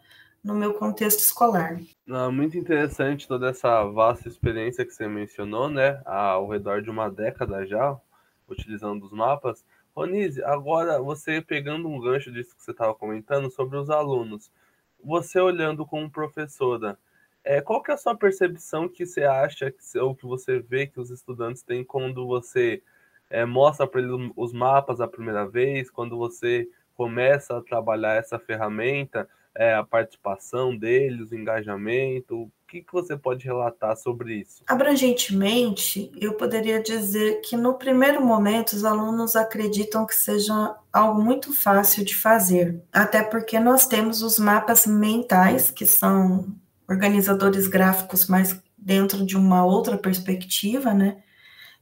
no 0.44 0.54
meu 0.54 0.76
contexto 0.76 1.20
escolar. 1.20 1.80
Não, 2.06 2.32
muito 2.32 2.56
interessante 2.58 3.28
toda 3.28 3.50
essa 3.50 3.84
vasta 3.86 4.30
experiência 4.30 4.86
que 4.86 4.92
você 4.92 5.08
mencionou, 5.08 5.70
né? 5.70 6.00
Ao 6.06 6.48
redor 6.48 6.84
de 6.84 6.90
uma 6.90 7.10
década 7.10 7.66
já, 7.66 8.00
utilizando 8.48 9.04
os 9.04 9.12
mapas. 9.12 9.64
Ronise, 9.96 10.44
agora 10.44 11.02
você 11.02 11.42
pegando 11.42 11.88
um 11.88 12.00
gancho 12.00 12.32
disso 12.32 12.56
que 12.56 12.64
você 12.64 12.72
estava 12.72 12.94
comentando 12.94 13.50
sobre 13.50 13.78
os 13.78 13.90
alunos, 13.90 14.52
você 15.04 15.40
olhando 15.40 15.86
como 15.86 16.10
professora, 16.10 16.98
é, 17.44 17.62
qual 17.62 17.82
que 17.82 17.92
é 17.92 17.94
a 17.94 17.98
sua 17.98 18.16
percepção 18.16 18.90
que 18.90 19.06
você 19.06 19.24
acha 19.24 19.72
que, 19.72 20.00
ou 20.00 20.16
que 20.16 20.26
você 20.26 20.60
vê 20.60 20.88
que 20.88 21.00
os 21.00 21.12
estudantes 21.12 21.62
têm 21.62 21.84
quando 21.84 22.26
você 22.26 22.82
é, 23.30 23.46
mostra 23.46 23.88
para 23.88 24.02
eles 24.02 24.32
os 24.36 24.52
mapas 24.52 25.00
a 25.00 25.08
primeira 25.08 25.48
vez, 25.48 25.90
quando 25.90 26.18
você 26.18 26.68
começa 26.96 27.58
a 27.58 27.62
trabalhar 27.62 28.16
essa 28.16 28.40
ferramenta, 28.40 29.30
é, 29.54 29.74
a 29.74 29.84
participação 29.84 30.76
deles, 30.76 31.32
o 31.32 31.36
engajamento? 31.36 32.52
Que, 32.68 32.82
que 32.82 32.92
você 32.92 33.16
pode 33.16 33.46
relatar 33.46 33.96
sobre 33.96 34.42
isso? 34.42 34.64
Abrangentemente, 34.68 36.12
eu 36.20 36.34
poderia 36.34 36.82
dizer 36.82 37.42
que 37.42 37.56
no 37.56 37.76
primeiro 37.76 38.24
momento 38.26 38.74
os 38.74 38.84
alunos 38.84 39.36
acreditam 39.36 40.06
que 40.06 40.16
seja 40.16 40.76
algo 40.92 41.22
muito 41.22 41.54
fácil 41.54 42.04
de 42.04 42.16
fazer, 42.16 42.82
até 42.92 43.24
porque 43.24 43.60
nós 43.60 43.88
temos 43.88 44.22
os 44.22 44.40
mapas 44.40 44.86
mentais, 44.86 45.70
que 45.70 45.86
são 45.86 46.56
organizadores 46.88 47.68
gráficos, 47.68 48.28
mas 48.28 48.60
dentro 48.78 49.26
de 49.26 49.36
uma 49.36 49.66
outra 49.66 49.98
perspectiva, 49.98 50.94
né? 50.94 51.24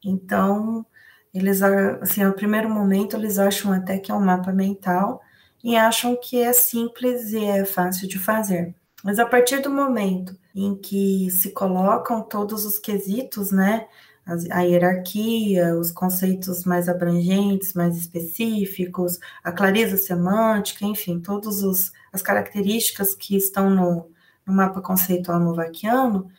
Então, 0.04 0.86
eles, 1.34 1.62
assim, 1.62 2.24
ao 2.24 2.34
primeiro 2.34 2.70
momento, 2.70 3.16
eles 3.16 3.40
acham 3.40 3.74
até 3.74 3.98
que 3.98 4.12
é 4.12 4.16
um 4.16 4.24
mapa 4.24 4.52
mental 4.52 5.22
e 5.64 5.76
acham 5.76 6.16
que 6.16 6.42
é 6.42 6.54
simples 6.54 7.32
e 7.32 7.44
é 7.44 7.66
fácil 7.66 8.08
de 8.08 8.20
fazer. 8.20 8.76
Mas 9.04 9.20
a 9.20 9.26
partir 9.26 9.62
do 9.62 9.70
momento 9.70 10.38
em 10.56 10.76
que 10.76 11.30
se 11.30 11.52
colocam 11.52 12.22
todos 12.24 12.66
os 12.66 12.80
quesitos, 12.80 13.52
né? 13.52 13.88
A 14.50 14.62
hierarquia, 14.62 15.76
os 15.78 15.92
conceitos 15.92 16.64
mais 16.64 16.88
abrangentes, 16.88 17.74
mais 17.74 17.98
específicos, 17.98 19.20
a 19.44 19.52
clareza 19.52 19.98
semântica, 19.98 20.86
enfim, 20.86 21.20
todas 21.20 21.92
as 22.14 22.22
características 22.22 23.14
que 23.14 23.36
estão 23.36 23.70
no, 23.70 24.10
no 24.46 24.54
mapa 24.54 24.82
conceitual 24.82 25.42
novaquiano, 25.42 26.32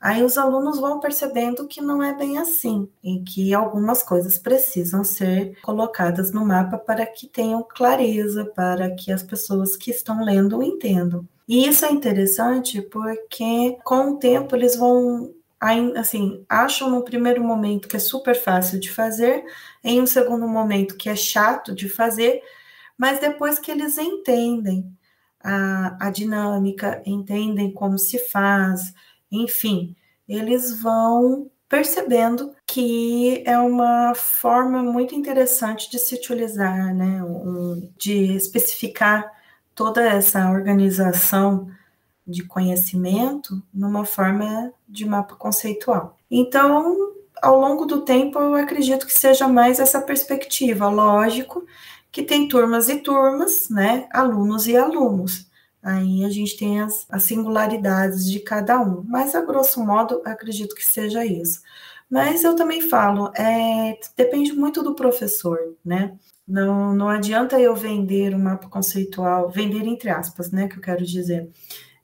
aí 0.00 0.22
os 0.22 0.38
alunos 0.38 0.78
vão 0.78 1.00
percebendo 1.00 1.66
que 1.66 1.80
não 1.80 2.00
é 2.00 2.14
bem 2.14 2.38
assim, 2.38 2.88
em 3.02 3.24
que 3.24 3.52
algumas 3.52 4.02
coisas 4.02 4.38
precisam 4.38 5.02
ser 5.02 5.58
colocadas 5.62 6.30
no 6.30 6.46
mapa 6.46 6.78
para 6.78 7.04
que 7.04 7.26
tenham 7.26 7.64
clareza, 7.68 8.44
para 8.44 8.94
que 8.94 9.10
as 9.10 9.24
pessoas 9.24 9.76
que 9.76 9.90
estão 9.90 10.24
lendo 10.24 10.62
entendam. 10.62 11.26
E 11.46 11.66
isso 11.66 11.84
é 11.84 11.92
interessante 11.92 12.80
porque 12.80 13.76
com 13.84 14.12
o 14.12 14.18
tempo 14.18 14.56
eles 14.56 14.76
vão 14.76 15.34
assim, 15.96 16.44
acham 16.48 16.90
no 16.90 17.02
primeiro 17.02 17.42
momento 17.42 17.88
que 17.88 17.96
é 17.96 18.00
super 18.00 18.34
fácil 18.34 18.78
de 18.78 18.90
fazer, 18.90 19.44
em 19.82 20.00
um 20.00 20.06
segundo 20.06 20.46
momento 20.46 20.96
que 20.96 21.08
é 21.08 21.16
chato 21.16 21.74
de 21.74 21.88
fazer, 21.88 22.42
mas 22.98 23.18
depois 23.18 23.58
que 23.58 23.70
eles 23.70 23.96
entendem 23.96 24.86
a, 25.42 26.08
a 26.08 26.10
dinâmica, 26.10 27.02
entendem 27.06 27.72
como 27.72 27.98
se 27.98 28.18
faz, 28.18 28.92
enfim, 29.30 29.96
eles 30.28 30.80
vão 30.80 31.50
percebendo 31.68 32.54
que 32.66 33.42
é 33.46 33.58
uma 33.58 34.14
forma 34.14 34.82
muito 34.82 35.14
interessante 35.14 35.90
de 35.90 35.98
se 35.98 36.14
utilizar, 36.14 36.94
né, 36.94 37.20
de 37.98 38.36
especificar 38.36 39.30
toda 39.74 40.02
essa 40.02 40.50
organização 40.50 41.68
de 42.26 42.42
conhecimento 42.44 43.62
numa 43.72 44.04
forma 44.04 44.72
de 44.88 45.04
mapa 45.04 45.34
conceitual. 45.34 46.16
Então, 46.30 47.12
ao 47.42 47.60
longo 47.60 47.84
do 47.84 48.00
tempo, 48.02 48.38
eu 48.38 48.54
acredito 48.54 49.06
que 49.06 49.12
seja 49.12 49.46
mais 49.46 49.78
essa 49.78 50.00
perspectiva. 50.00 50.88
Lógico 50.88 51.66
que 52.10 52.22
tem 52.22 52.48
turmas 52.48 52.88
e 52.88 52.96
turmas, 52.96 53.68
né? 53.68 54.08
Alunos 54.10 54.66
e 54.66 54.76
alunos. 54.76 55.50
Aí 55.82 56.24
a 56.24 56.30
gente 56.30 56.56
tem 56.56 56.80
as, 56.80 57.04
as 57.10 57.24
singularidades 57.24 58.30
de 58.30 58.40
cada 58.40 58.80
um, 58.80 59.04
mas 59.06 59.34
a 59.34 59.42
grosso 59.42 59.84
modo 59.84 60.22
acredito 60.24 60.74
que 60.74 60.84
seja 60.84 61.26
isso. 61.26 61.60
Mas 62.10 62.44
eu 62.44 62.54
também 62.54 62.80
falo, 62.82 63.32
é, 63.36 63.98
depende 64.16 64.52
muito 64.52 64.82
do 64.82 64.94
professor, 64.94 65.58
né? 65.84 66.16
Não, 66.46 66.94
não 66.94 67.08
adianta 67.08 67.58
eu 67.58 67.74
vender 67.74 68.34
um 68.34 68.38
mapa 68.38 68.68
conceitual, 68.68 69.50
vender 69.50 69.86
entre 69.86 70.10
aspas, 70.10 70.50
né? 70.50 70.68
Que 70.68 70.76
eu 70.76 70.82
quero 70.82 71.04
dizer, 71.04 71.50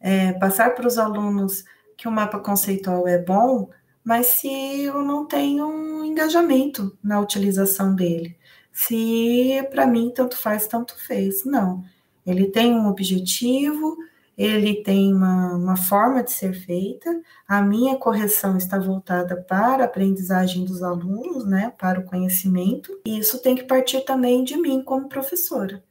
é, 0.01 0.33
passar 0.35 0.75
para 0.75 0.87
os 0.87 0.99
alunos 0.99 1.65
que 1.97 2.09
o 2.09 2.13
mapa 2.13 2.39
conceitual 2.41 3.07
é 3.07 3.19
bom, 3.19 3.69
mas 4.03 4.27
se 4.29 4.49
eu 4.83 5.03
não 5.03 5.27
tenho 5.27 5.67
um 5.67 6.05
engajamento 6.05 6.97
na 7.03 7.21
utilização 7.21 7.95
dele, 7.95 8.37
se 8.73 9.67
para 9.71 9.87
mim 9.87 10.11
tanto 10.15 10.37
faz, 10.37 10.67
tanto 10.67 10.99
fez, 11.07 11.45
não. 11.45 11.85
Ele 12.27 12.47
tem 12.47 12.73
um 12.73 12.89
objetivo, 12.89 13.97
ele 14.43 14.83
tem 14.83 15.13
uma, 15.13 15.55
uma, 15.55 15.77
forma 15.77 16.23
de 16.23 16.33
ser 16.33 16.55
feita, 16.55 17.21
a 17.47 17.61
minha 17.61 17.97
correção 17.97 18.57
está 18.57 18.79
voltada 18.79 19.37
para 19.37 19.83
a 19.83 19.87
aprendizagem 19.87 20.65
dos 20.65 20.83
alunos, 20.83 21.45
né, 21.45 21.75
para 21.79 22.01
o 22.01 22.05
conhecimento, 22.05 22.99
e 23.05 23.19
isso 23.19 23.43
tem 23.43 23.55
que 23.55 23.65
partir 23.65 24.01
também 24.01 24.43
de 24.43 24.57
mim 24.57 24.83
como 24.83 25.11
professora, 25.11 25.85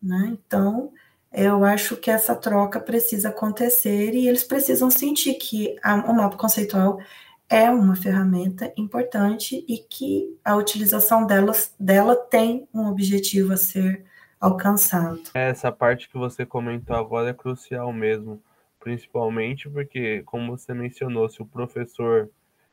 né? 0.00 0.38
Então, 0.46 0.92
eu 1.32 1.64
acho 1.64 1.96
que 1.96 2.10
essa 2.10 2.36
troca 2.36 2.78
precisa 2.78 3.30
acontecer 3.30 4.14
e 4.14 4.28
eles 4.28 4.44
precisam 4.44 4.90
sentir 4.90 5.34
que 5.34 5.76
a, 5.82 5.96
o 5.96 6.14
mapa 6.14 6.36
conceitual 6.36 7.00
é 7.48 7.68
uma 7.68 7.96
ferramenta 7.96 8.72
importante 8.76 9.64
e 9.68 9.78
que 9.78 10.38
a 10.44 10.54
utilização 10.56 11.26
delas, 11.26 11.74
dela 11.80 12.14
tem 12.14 12.68
um 12.72 12.86
objetivo 12.88 13.54
a 13.54 13.56
ser 13.56 14.04
alcançado. 14.40 15.22
Essa 15.34 15.70
parte 15.72 16.08
que 16.08 16.16
você 16.16 16.46
comentou 16.46 16.96
agora 16.96 17.30
é 17.30 17.34
crucial 17.34 17.92
mesmo, 17.92 18.42
principalmente 18.80 19.68
porque, 19.68 20.22
como 20.24 20.56
você 20.56 20.72
mencionou, 20.74 21.28
se 21.28 21.42
o 21.42 21.46
professor 21.46 22.30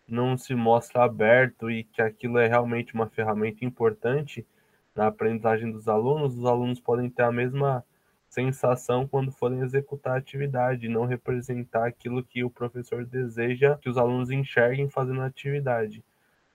não 0.07 0.38
se 0.38 0.53
mostra 0.53 1.03
aberto 1.03 1.69
e 1.69 1.84
que 1.84 2.01
aquilo 2.01 2.38
é 2.38 2.48
realmente 2.48 2.93
uma 2.93 3.07
ferramenta 3.07 3.65
importante 3.65 4.45
na 4.95 5.07
aprendizagem 5.07 5.72
dos 5.72 5.88
alunos, 5.88 6.38
os 6.38 6.45
alunos 6.45 6.79
podem 6.79 7.10
ter 7.10 7.24
a 7.24 7.31
mesma 7.31 7.84
sensação 8.29 9.07
quando 9.07 9.31
forem 9.31 9.62
executar 9.62 10.13
a 10.13 10.17
atividade, 10.17 10.89
não 10.89 11.05
representar 11.05 11.88
aquilo 11.88 12.24
que 12.24 12.43
o 12.43 12.50
professor 12.50 13.05
deseja 13.05 13.77
que 13.77 13.89
os 13.89 13.98
alunos 13.98 14.29
enxerguem 14.29 14.89
fazendo 14.89 15.22
a 15.22 15.25
atividade. 15.25 16.03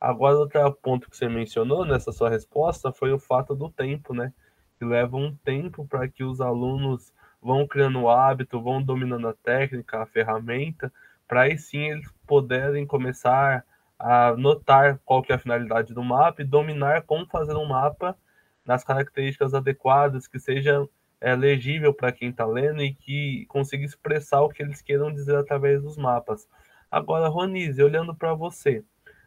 Agora, 0.00 0.38
outro 0.38 0.72
ponto 0.74 1.10
que 1.10 1.16
você 1.16 1.28
mencionou 1.28 1.84
nessa 1.84 2.12
sua 2.12 2.30
resposta 2.30 2.92
foi 2.92 3.12
o 3.12 3.18
fato 3.18 3.54
do 3.54 3.70
tempo, 3.70 4.14
né? 4.14 4.32
Que 4.80 4.84
leva 4.86 5.14
um 5.14 5.36
tempo 5.44 5.86
para 5.86 6.08
que 6.08 6.24
os 6.24 6.40
alunos 6.40 7.12
vão 7.42 7.66
criando 7.66 8.00
o 8.00 8.08
hábito, 8.08 8.62
vão 8.62 8.82
dominando 8.82 9.28
a 9.28 9.34
técnica, 9.34 10.00
a 10.00 10.06
ferramenta, 10.06 10.90
para 11.28 11.42
aí 11.42 11.58
sim 11.58 11.90
eles 11.90 12.10
poderem 12.26 12.86
começar 12.86 13.62
a 13.98 14.34
notar 14.38 14.98
qual 15.04 15.22
que 15.22 15.32
é 15.32 15.34
a 15.34 15.38
finalidade 15.38 15.92
do 15.92 16.02
mapa 16.02 16.40
e 16.40 16.46
dominar 16.46 17.02
como 17.02 17.26
fazer 17.26 17.54
um 17.56 17.66
mapa 17.66 18.16
nas 18.64 18.82
características 18.82 19.52
adequadas, 19.52 20.26
que 20.26 20.38
seja 20.38 20.88
é, 21.20 21.36
legível 21.36 21.92
para 21.92 22.10
quem 22.10 22.30
está 22.30 22.46
lendo 22.46 22.82
e 22.82 22.94
que 22.94 23.44
consiga 23.48 23.84
expressar 23.84 24.40
o 24.40 24.48
que 24.48 24.62
eles 24.62 24.80
queiram 24.80 25.12
dizer 25.12 25.36
através 25.36 25.82
dos 25.82 25.98
mapas. 25.98 26.48
Agora, 26.90 27.28
Ronise, 27.28 27.82
olhando 27.82 28.14
para 28.14 28.32
você, 28.32 28.82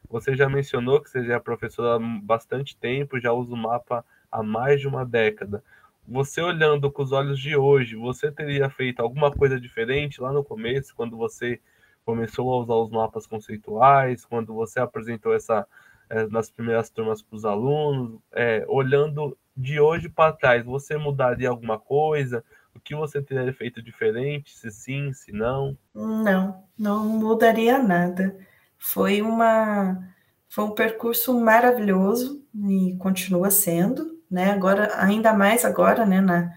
você 0.09 0.35
já 0.35 0.49
mencionou 0.49 0.99
que 0.99 1.11
você 1.11 1.23
já 1.23 1.35
é 1.35 1.39
professora 1.39 2.03
há 2.03 2.19
bastante 2.23 2.75
tempo, 2.75 3.19
já 3.19 3.31
usa 3.31 3.53
o 3.53 3.57
mapa 3.57 4.03
há 4.33 4.43
mais 4.43 4.81
de 4.81 4.87
uma 4.87 5.05
década. 5.05 5.63
Você 6.07 6.41
olhando 6.41 6.91
com 6.91 7.03
os 7.03 7.11
olhos 7.11 7.39
de 7.39 7.55
hoje, 7.55 7.95
você 7.95 8.31
teria 8.31 8.69
feito 8.69 9.01
alguma 9.01 9.31
coisa 9.31 9.59
diferente 9.59 10.19
lá 10.19 10.33
no 10.33 10.43
começo, 10.43 10.93
quando 10.95 11.15
você 11.15 11.61
começou 12.03 12.51
a 12.53 12.57
usar 12.57 12.73
os 12.73 12.89
mapas 12.89 13.25
conceituais, 13.25 14.25
quando 14.25 14.53
você 14.53 14.79
apresentou 14.79 15.33
essa 15.33 15.65
é, 16.09 16.27
nas 16.27 16.49
primeiras 16.49 16.89
turmas 16.89 17.21
para 17.21 17.35
os 17.35 17.45
alunos, 17.45 18.19
é, 18.33 18.65
olhando 18.67 19.37
de 19.55 19.79
hoje 19.79 20.09
para 20.09 20.33
trás, 20.33 20.65
você 20.65 20.97
mudaria 20.97 21.49
alguma 21.49 21.79
coisa? 21.79 22.43
O 22.75 22.79
que 22.79 22.95
você 22.95 23.21
teria 23.21 23.53
feito 23.53 23.81
diferente? 23.81 24.57
Se 24.57 24.71
sim, 24.71 25.13
se 25.13 25.31
não? 25.31 25.77
Não, 25.93 26.63
não 26.77 27.05
mudaria 27.07 27.81
nada. 27.81 28.35
Foi 28.77 29.21
uma 29.21 30.11
foi 30.49 30.65
um 30.65 30.71
percurso 30.71 31.33
maravilhoso 31.39 32.45
e 32.69 32.95
continua 32.99 33.49
sendo, 33.49 34.12
né? 34.33 34.51
Agora, 34.51 34.91
ainda 34.97 35.31
mais 35.33 35.63
agora, 35.63 36.05
né, 36.05 36.19
na, 36.19 36.51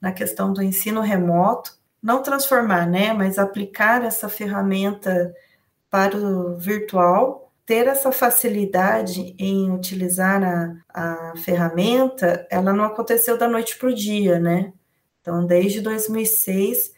na 0.00 0.12
questão 0.12 0.52
do 0.52 0.62
ensino 0.62 1.02
remoto, 1.02 1.72
não 2.02 2.22
transformar, 2.22 2.86
né, 2.86 3.12
mas 3.12 3.38
aplicar 3.38 4.02
essa 4.04 4.28
ferramenta 4.28 5.34
para 5.90 6.16
o 6.16 6.56
virtual 6.56 7.52
ter 7.66 7.86
essa 7.86 8.10
facilidade 8.10 9.34
em 9.38 9.70
utilizar 9.70 10.42
a, 10.42 11.32
a 11.32 11.36
ferramenta, 11.36 12.46
ela 12.50 12.72
não 12.72 12.84
aconteceu 12.84 13.36
da 13.36 13.46
noite 13.46 13.76
para 13.76 13.90
o 13.90 13.94
dia, 13.94 14.38
né? 14.40 14.72
Então, 15.20 15.44
desde 15.44 15.82
2006 15.82 16.94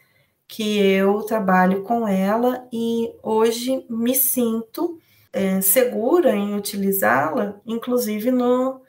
que 0.47 0.79
eu 0.79 1.23
trabalho 1.23 1.83
com 1.83 2.07
ela 2.07 2.65
e 2.71 3.13
hoje 3.21 3.85
me 3.89 4.15
sinto 4.15 4.97
é, 5.33 5.59
segura 5.61 6.35
em 6.35 6.55
utilizá-la, 6.55 7.59
inclusive 7.65 8.31
no, 8.31 8.81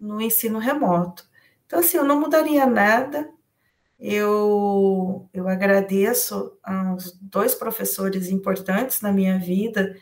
no 0.00 0.20
ensino 0.20 0.58
remoto. 0.58 1.24
Então, 1.66 1.80
assim, 1.80 1.96
eu 1.96 2.04
não 2.04 2.20
mudaria 2.20 2.66
nada. 2.66 3.28
Eu, 3.98 5.28
eu 5.32 5.48
agradeço 5.48 6.56
aos 6.62 7.12
dois 7.20 7.54
professores 7.54 8.28
importantes 8.30 9.00
na 9.00 9.12
minha 9.12 9.38
vida, 9.38 9.96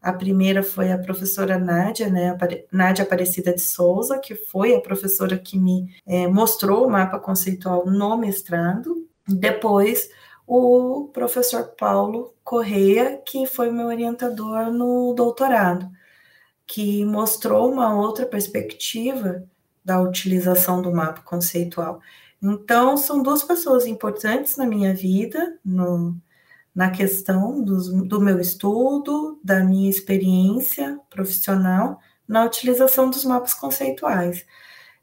a 0.00 0.12
primeira 0.12 0.62
foi 0.62 0.92
a 0.92 0.98
professora 0.98 1.58
Nádia, 1.58 2.08
né, 2.08 2.36
Nádia 2.72 3.04
Aparecida 3.04 3.52
de 3.52 3.60
Souza, 3.60 4.18
que 4.18 4.34
foi 4.34 4.74
a 4.74 4.80
professora 4.80 5.36
que 5.36 5.58
me 5.58 5.92
é, 6.06 6.26
mostrou 6.28 6.86
o 6.86 6.90
mapa 6.90 7.18
conceitual 7.18 7.84
no 7.84 8.16
mestrado. 8.16 9.06
Depois, 9.26 10.08
o 10.46 11.10
professor 11.12 11.74
Paulo 11.76 12.32
Correia, 12.44 13.20
que 13.26 13.44
foi 13.46 13.70
meu 13.72 13.88
orientador 13.88 14.70
no 14.70 15.12
doutorado, 15.14 15.90
que 16.68 17.04
mostrou 17.04 17.72
uma 17.72 17.94
outra 17.94 18.26
perspectiva 18.26 19.42
da 19.82 20.00
utilização 20.00 20.82
do 20.82 20.92
mapa 20.92 21.22
conceitual. 21.22 22.00
Então, 22.42 22.96
são 22.96 23.22
duas 23.22 23.42
pessoas 23.42 23.86
importantes 23.86 24.56
na 24.58 24.66
minha 24.66 24.94
vida, 24.94 25.58
no, 25.64 26.14
na 26.74 26.90
questão 26.90 27.62
do, 27.64 28.04
do 28.04 28.20
meu 28.20 28.38
estudo, 28.38 29.40
da 29.42 29.64
minha 29.64 29.88
experiência 29.88 31.00
profissional 31.08 31.98
na 32.28 32.44
utilização 32.44 33.08
dos 33.08 33.24
mapas 33.24 33.54
conceituais. 33.54 34.44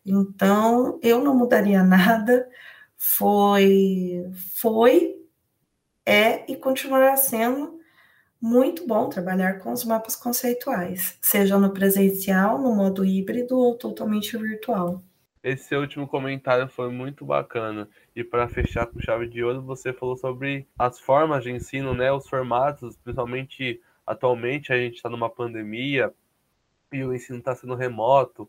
Então, 0.06 1.00
eu 1.02 1.24
não 1.24 1.36
mudaria 1.36 1.82
nada, 1.84 2.48
foi, 2.96 4.24
foi, 4.54 5.16
é 6.06 6.50
e 6.52 6.56
continuará 6.56 7.18
sendo 7.18 7.80
muito 8.46 8.86
bom 8.86 9.10
trabalhar 9.10 9.58
com 9.58 9.74
os 9.74 9.84
mapas 9.84 10.16
conceituais, 10.16 11.18
seja 11.20 11.58
no 11.58 11.72
presencial, 11.74 12.60
no 12.60 12.76
modo 12.76 13.04
híbrido 13.04 13.58
ou 13.58 13.76
totalmente 13.76 14.38
virtual. 14.38 15.02
Esse 15.44 15.76
último 15.76 16.08
comentário 16.08 16.68
foi 16.68 16.92
muito 16.92 17.26
bacana. 17.26 17.90
E 18.16 18.24
para 18.24 18.48
fechar 18.48 18.86
com 18.86 19.00
chave 19.00 19.28
de 19.28 19.44
ouro, 19.44 19.64
você 19.64 19.92
falou 19.92 20.16
sobre 20.16 20.68
as 20.78 21.00
formas 21.00 21.44
de 21.44 21.50
ensino, 21.50 21.96
né? 21.96 22.12
Os 22.12 22.30
formatos, 22.30 22.96
principalmente 22.98 23.82
atualmente 24.06 24.72
a 24.72 24.78
gente 24.78 24.98
está 24.98 25.10
numa 25.10 25.30
pandemia 25.30 26.14
e 26.94 27.04
o 27.04 27.16
ensino 27.16 27.40
está 27.40 27.56
sendo 27.56 27.74
remoto. 27.74 28.48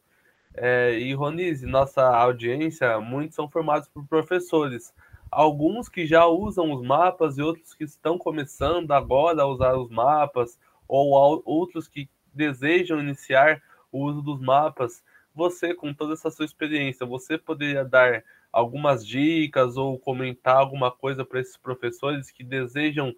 É, 0.54 0.98
e 0.98 1.14
Ronise, 1.14 1.64
nossa 1.64 2.02
audiência, 2.02 3.00
muitos 3.00 3.34
são 3.34 3.48
formados 3.48 3.88
por 3.88 4.06
professores. 4.06 4.92
Alguns 5.30 5.88
que 5.88 6.06
já 6.06 6.26
usam 6.26 6.72
os 6.72 6.82
mapas 6.82 7.36
e 7.36 7.42
outros 7.42 7.74
que 7.74 7.84
estão 7.84 8.16
começando 8.16 8.92
agora 8.92 9.42
a 9.42 9.46
usar 9.46 9.74
os 9.76 9.90
mapas, 9.90 10.58
ou 10.88 11.42
outros 11.44 11.88
que 11.88 12.08
desejam 12.32 13.00
iniciar 13.00 13.60
o 13.90 14.04
uso 14.04 14.22
dos 14.22 14.40
mapas. 14.40 15.02
Você, 15.34 15.74
com 15.74 15.92
toda 15.92 16.14
essa 16.14 16.30
sua 16.30 16.44
experiência, 16.44 17.04
você 17.04 17.36
poderia 17.36 17.84
dar 17.84 18.24
algumas 18.52 19.06
dicas 19.06 19.76
ou 19.76 19.98
comentar 19.98 20.56
alguma 20.56 20.90
coisa 20.90 21.24
para 21.24 21.40
esses 21.40 21.56
professores 21.56 22.30
que 22.30 22.42
desejam 22.42 23.14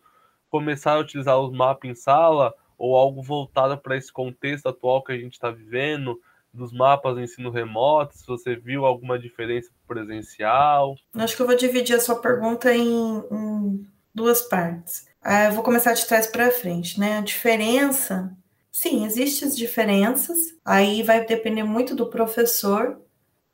começar 0.51 0.95
a 0.95 0.99
utilizar 0.99 1.39
os 1.39 1.53
mapas 1.53 1.91
em 1.91 1.95
sala 1.95 2.55
ou 2.77 2.97
algo 2.97 3.23
voltado 3.23 3.77
para 3.77 3.97
esse 3.97 4.13
contexto 4.13 4.69
atual 4.69 5.03
que 5.03 5.13
a 5.13 5.19
gente 5.19 5.35
está 5.35 5.51
vivendo, 5.51 6.21
dos 6.59 6.73
mapas 6.73 7.15
do 7.15 7.23
ensino 7.23 7.51
remoto, 7.51 8.19
se 8.19 8.27
você 8.27 8.57
viu 8.57 8.85
alguma 8.85 9.19
diferença 9.19 9.71
presencial? 9.87 10.97
Acho 11.15 11.37
que 11.37 11.43
eu 11.43 11.47
vou 11.47 11.57
dividir 11.57 11.97
a 11.97 12.01
sua 12.01 12.17
pergunta 12.17 12.75
em, 12.75 13.25
em 13.31 13.87
duas 14.15 14.43
partes. 14.43 15.07
Ah, 15.23 15.47
eu 15.47 15.53
vou 15.53 15.63
começar 15.63 15.95
de 15.95 16.07
trás 16.07 16.27
para 16.27 16.51
frente, 16.51 16.99
né? 17.01 17.19
A 17.19 17.23
diferença 17.23 18.37
Sim, 18.81 19.05
existem 19.05 19.49
diferenças, 19.51 20.55
aí 20.65 21.03
vai 21.03 21.27
depender 21.27 21.65
muito 21.65 21.97
do 21.97 22.09
professor, 22.09 23.01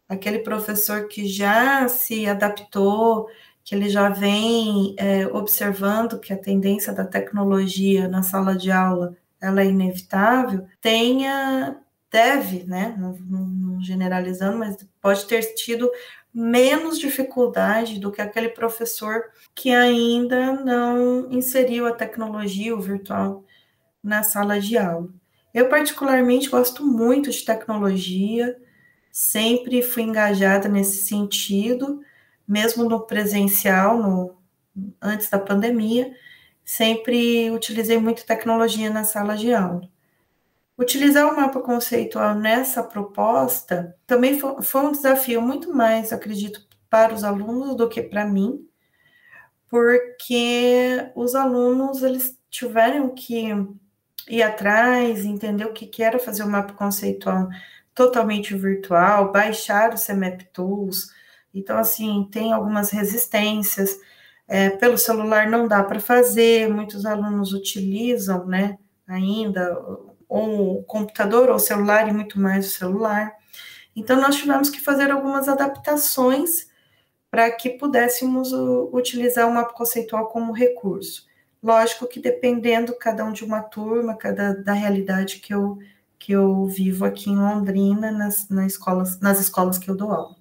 aquele 0.07 0.41
professor 0.41 1.09
que 1.09 1.27
já 1.27 1.89
se 1.89 2.27
adaptou, 2.27 3.27
que 3.65 3.75
ele 3.75 3.89
já 3.89 4.11
vem 4.11 4.95
é, 4.99 5.27
observando 5.29 6.21
que 6.21 6.31
a 6.31 6.39
tendência 6.39 6.93
da 6.93 7.07
tecnologia 7.07 8.07
na 8.07 8.23
sala 8.23 8.55
de 8.55 8.71
aula 8.71 9.17
ela 9.41 9.63
é 9.63 9.67
inevitável, 9.67 10.67
tenha, 10.79 11.81
deve, 12.15 12.63
né, 12.63 12.95
não, 12.97 13.13
não 13.13 13.83
generalizando, 13.83 14.57
mas 14.57 14.77
pode 15.01 15.27
ter 15.27 15.43
tido 15.55 15.91
menos 16.33 16.97
dificuldade 16.97 17.99
do 17.99 18.13
que 18.13 18.23
aquele 18.23 18.51
professor 18.51 19.25
que 19.53 19.71
ainda 19.71 20.53
não 20.53 21.29
inseriu 21.33 21.89
a 21.89 21.93
tecnologia, 21.93 22.73
o 22.73 22.81
virtual, 22.81 23.45
na 24.01 24.23
sala 24.23 24.61
de 24.61 24.79
aula. 24.79 25.09
Eu, 25.53 25.69
particularmente, 25.69 26.49
gosto 26.49 26.87
muito 26.87 27.33
de 27.33 27.45
tecnologia, 27.45 28.57
sempre 29.11 29.83
fui 29.83 30.05
engajada 30.05 30.69
nesse 30.69 31.03
sentido, 31.03 32.01
mesmo 32.47 32.85
no 32.85 33.01
presencial, 33.01 33.99
no, 33.99 34.37
antes 35.03 35.29
da 35.29 35.39
pandemia, 35.41 36.15
sempre 36.65 37.51
utilizei 37.51 37.99
muito 37.99 38.25
tecnologia 38.25 38.89
na 38.89 39.03
sala 39.03 39.37
de 39.37 39.53
aula. 39.53 39.94
Utilizar 40.77 41.33
o 41.33 41.37
mapa 41.37 41.61
conceitual 41.61 42.35
nessa 42.35 42.83
proposta 42.83 43.97
também 44.07 44.39
foi, 44.39 44.81
um 44.83 44.93
desafio 44.93 45.41
muito 45.41 45.73
mais, 45.73 46.13
acredito, 46.13 46.67
para 46.91 47.15
os 47.15 47.23
alunos 47.23 47.77
do 47.77 47.89
que 47.89 48.03
para 48.03 48.25
mim, 48.25 48.69
porque 49.69 51.11
os 51.15 51.35
alunos 51.35 52.03
eles 52.03 52.39
tiveram 52.51 53.15
que 53.15 53.53
ir 54.29 54.43
atrás, 54.43 55.25
entender 55.25 55.65
o 55.65 55.73
que, 55.73 55.87
que 55.87 56.03
era 56.03 56.19
fazer 56.19 56.43
o 56.43 56.49
mapa 56.49 56.73
conceitual 56.73 57.49
totalmente 57.95 58.55
virtual, 58.57 59.33
baixar 59.33 59.95
o 59.95 59.99
CMAP 59.99 60.45
Tools. 60.53 61.11
Então, 61.53 61.79
assim, 61.79 62.29
tem 62.31 62.53
algumas 62.53 62.91
resistências. 62.91 63.97
É, 64.47 64.71
pelo 64.71 64.99
celular 64.99 65.49
não 65.49 65.69
dá 65.69 65.83
para 65.83 66.01
fazer, 66.01 66.69
muitos 66.69 67.07
alunos 67.07 67.53
utilizam, 67.53 68.47
né, 68.47 68.79
ainda, 69.07 69.75
ou 70.35 70.79
o 70.79 70.83
computador 70.83 71.49
ou 71.49 71.55
o 71.55 71.61
celular, 71.61 72.09
e 72.09 72.13
muito 72.13 72.41
mais 72.41 72.67
o 72.67 72.71
celular. 72.71 73.33
Então, 73.95 74.21
nós 74.21 74.35
tivemos 74.35 74.69
que 74.69 74.81
fazer 74.81 75.13
algumas 75.13 75.49
adaptações 75.49 76.69
para 77.31 77.49
que 77.53 77.71
pudéssemos 77.71 78.53
utilizar 78.93 79.49
o 79.49 79.55
mapa 79.55 79.73
conceitual 79.73 80.27
como 80.27 80.53
recurso. 80.53 81.27
Lógico 81.63 82.09
que 82.09 82.21
dependendo 82.21 82.97
cada 82.99 83.25
um 83.25 83.33
de 83.33 83.45
uma 83.45 83.63
turma, 83.63 84.17
cada 84.17 84.55
da 84.55 84.73
realidade 84.73 85.39
que 85.39 85.55
eu 85.55 85.79
que 86.19 86.33
eu 86.33 86.65
vivo 86.67 87.05
aqui 87.05 87.29
em 87.29 87.37
Londrina 87.37 88.11
nas, 88.11 88.49
nas 88.49 88.73
escolas 88.73 89.21
nas 89.21 89.41
escolas 89.41 89.79
que 89.79 89.89
eu 89.91 89.97
dou 89.97 90.11
aula. 90.11 90.37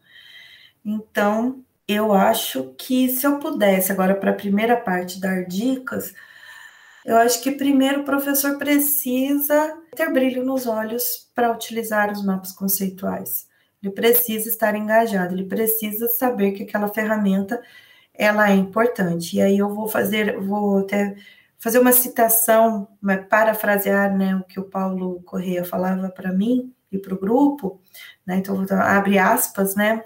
Então, 0.83 1.63
eu 1.87 2.13
acho 2.13 2.73
que 2.77 3.09
se 3.09 3.25
eu 3.27 3.39
pudesse 3.39 3.91
agora 3.91 4.15
para 4.15 4.31
a 4.31 4.35
primeira 4.35 4.77
parte 4.77 5.19
dar 5.19 5.45
dicas, 5.45 6.13
eu 7.05 7.17
acho 7.17 7.41
que 7.41 7.51
primeiro 7.51 8.01
o 8.01 8.05
professor 8.05 8.57
precisa 8.57 9.82
ter 9.95 10.11
brilho 10.11 10.43
nos 10.43 10.67
olhos 10.67 11.29
para 11.33 11.51
utilizar 11.51 12.11
os 12.11 12.23
mapas 12.23 12.51
conceituais. 12.51 13.47
Ele 13.81 13.91
precisa 13.91 14.49
estar 14.49 14.75
engajado, 14.75 15.33
ele 15.33 15.45
precisa 15.45 16.07
saber 16.07 16.53
que 16.53 16.63
aquela 16.63 16.87
ferramenta 16.87 17.61
ela 18.13 18.49
é 18.49 18.55
importante. 18.55 19.37
E 19.37 19.41
aí 19.41 19.57
eu 19.57 19.73
vou 19.73 19.87
fazer, 19.87 20.39
vou 20.39 20.79
até 20.79 21.15
fazer 21.59 21.79
uma 21.79 21.91
citação, 21.91 22.87
parafrasear 23.29 24.15
né, 24.15 24.35
o 24.35 24.43
que 24.43 24.59
o 24.59 24.69
Paulo 24.69 25.21
Correia 25.23 25.63
falava 25.63 26.09
para 26.09 26.31
mim 26.31 26.73
e 26.91 26.97
para 26.97 27.13
o 27.13 27.19
grupo, 27.19 27.81
né? 28.25 28.37
Então, 28.37 28.55
vou 28.55 28.77
abre 28.77 29.17
aspas, 29.17 29.75
né? 29.75 30.03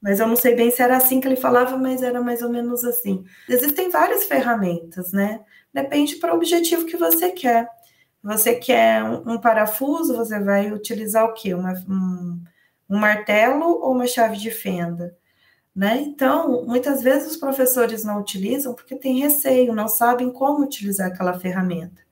Mas 0.00 0.18
eu 0.18 0.26
não 0.26 0.36
sei 0.36 0.54
bem 0.54 0.70
se 0.70 0.82
era 0.82 0.96
assim 0.96 1.20
que 1.20 1.28
ele 1.28 1.36
falava, 1.36 1.76
mas 1.76 2.02
era 2.02 2.20
mais 2.20 2.42
ou 2.42 2.50
menos 2.50 2.84
assim. 2.84 3.24
Existem 3.48 3.90
várias 3.90 4.24
ferramentas, 4.24 5.12
né? 5.12 5.40
Depende 5.72 6.16
para 6.16 6.32
o 6.32 6.36
objetivo 6.36 6.86
que 6.86 6.96
você 6.96 7.30
quer. 7.30 7.68
Você 8.22 8.54
quer 8.54 9.02
um, 9.02 9.32
um 9.32 9.40
parafuso, 9.40 10.16
você 10.16 10.38
vai 10.38 10.72
utilizar 10.72 11.24
o 11.24 11.34
quê? 11.34 11.54
Uma, 11.54 11.72
um, 11.88 12.42
um 12.88 12.98
martelo 12.98 13.64
ou 13.66 13.92
uma 13.92 14.06
chave 14.06 14.36
de 14.36 14.50
fenda? 14.50 15.16
Né? 15.74 16.02
Então, 16.02 16.64
muitas 16.66 17.02
vezes 17.02 17.32
os 17.32 17.36
professores 17.36 18.04
não 18.04 18.20
utilizam 18.20 18.74
porque 18.74 18.94
têm 18.94 19.20
receio, 19.20 19.74
não 19.74 19.88
sabem 19.88 20.30
como 20.30 20.62
utilizar 20.64 21.08
aquela 21.08 21.38
ferramenta. 21.38 22.02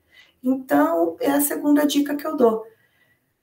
Então, 0.43 1.17
é 1.21 1.31
a 1.31 1.41
segunda 1.41 1.87
dica 1.87 2.17
que 2.17 2.27
eu 2.27 2.37
dou. 2.37 2.65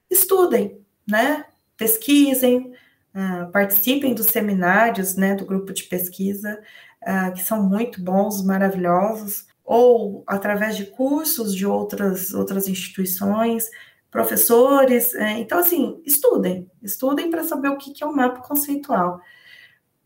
Estudem, 0.10 0.84
né? 1.08 1.46
Pesquisem, 1.78 2.74
uh, 3.14 3.52
participem 3.52 4.16
dos 4.16 4.28
seminários, 4.28 5.16
né, 5.16 5.36
do 5.36 5.46
grupo 5.46 5.72
de 5.72 5.84
pesquisa, 5.84 6.60
uh, 7.04 7.32
que 7.34 7.44
são 7.44 7.62
muito 7.62 8.02
bons, 8.02 8.44
maravilhosos, 8.44 9.46
ou 9.68 10.24
através 10.26 10.78
de 10.78 10.86
cursos 10.86 11.54
de 11.54 11.66
outras, 11.66 12.34
outras 12.34 12.68
instituições, 12.68 13.70
professores. 14.10 15.14
Uh, 15.14 15.38
então, 15.38 15.60
assim, 15.60 16.02
estudem, 16.06 16.72
estudem 16.82 17.30
para 17.30 17.44
saber 17.44 17.68
o 17.68 17.78
que, 17.78 17.92
que 17.92 18.04
é 18.04 18.08
o 18.08 18.16
mapa 18.16 18.42
conceitual 18.42 19.22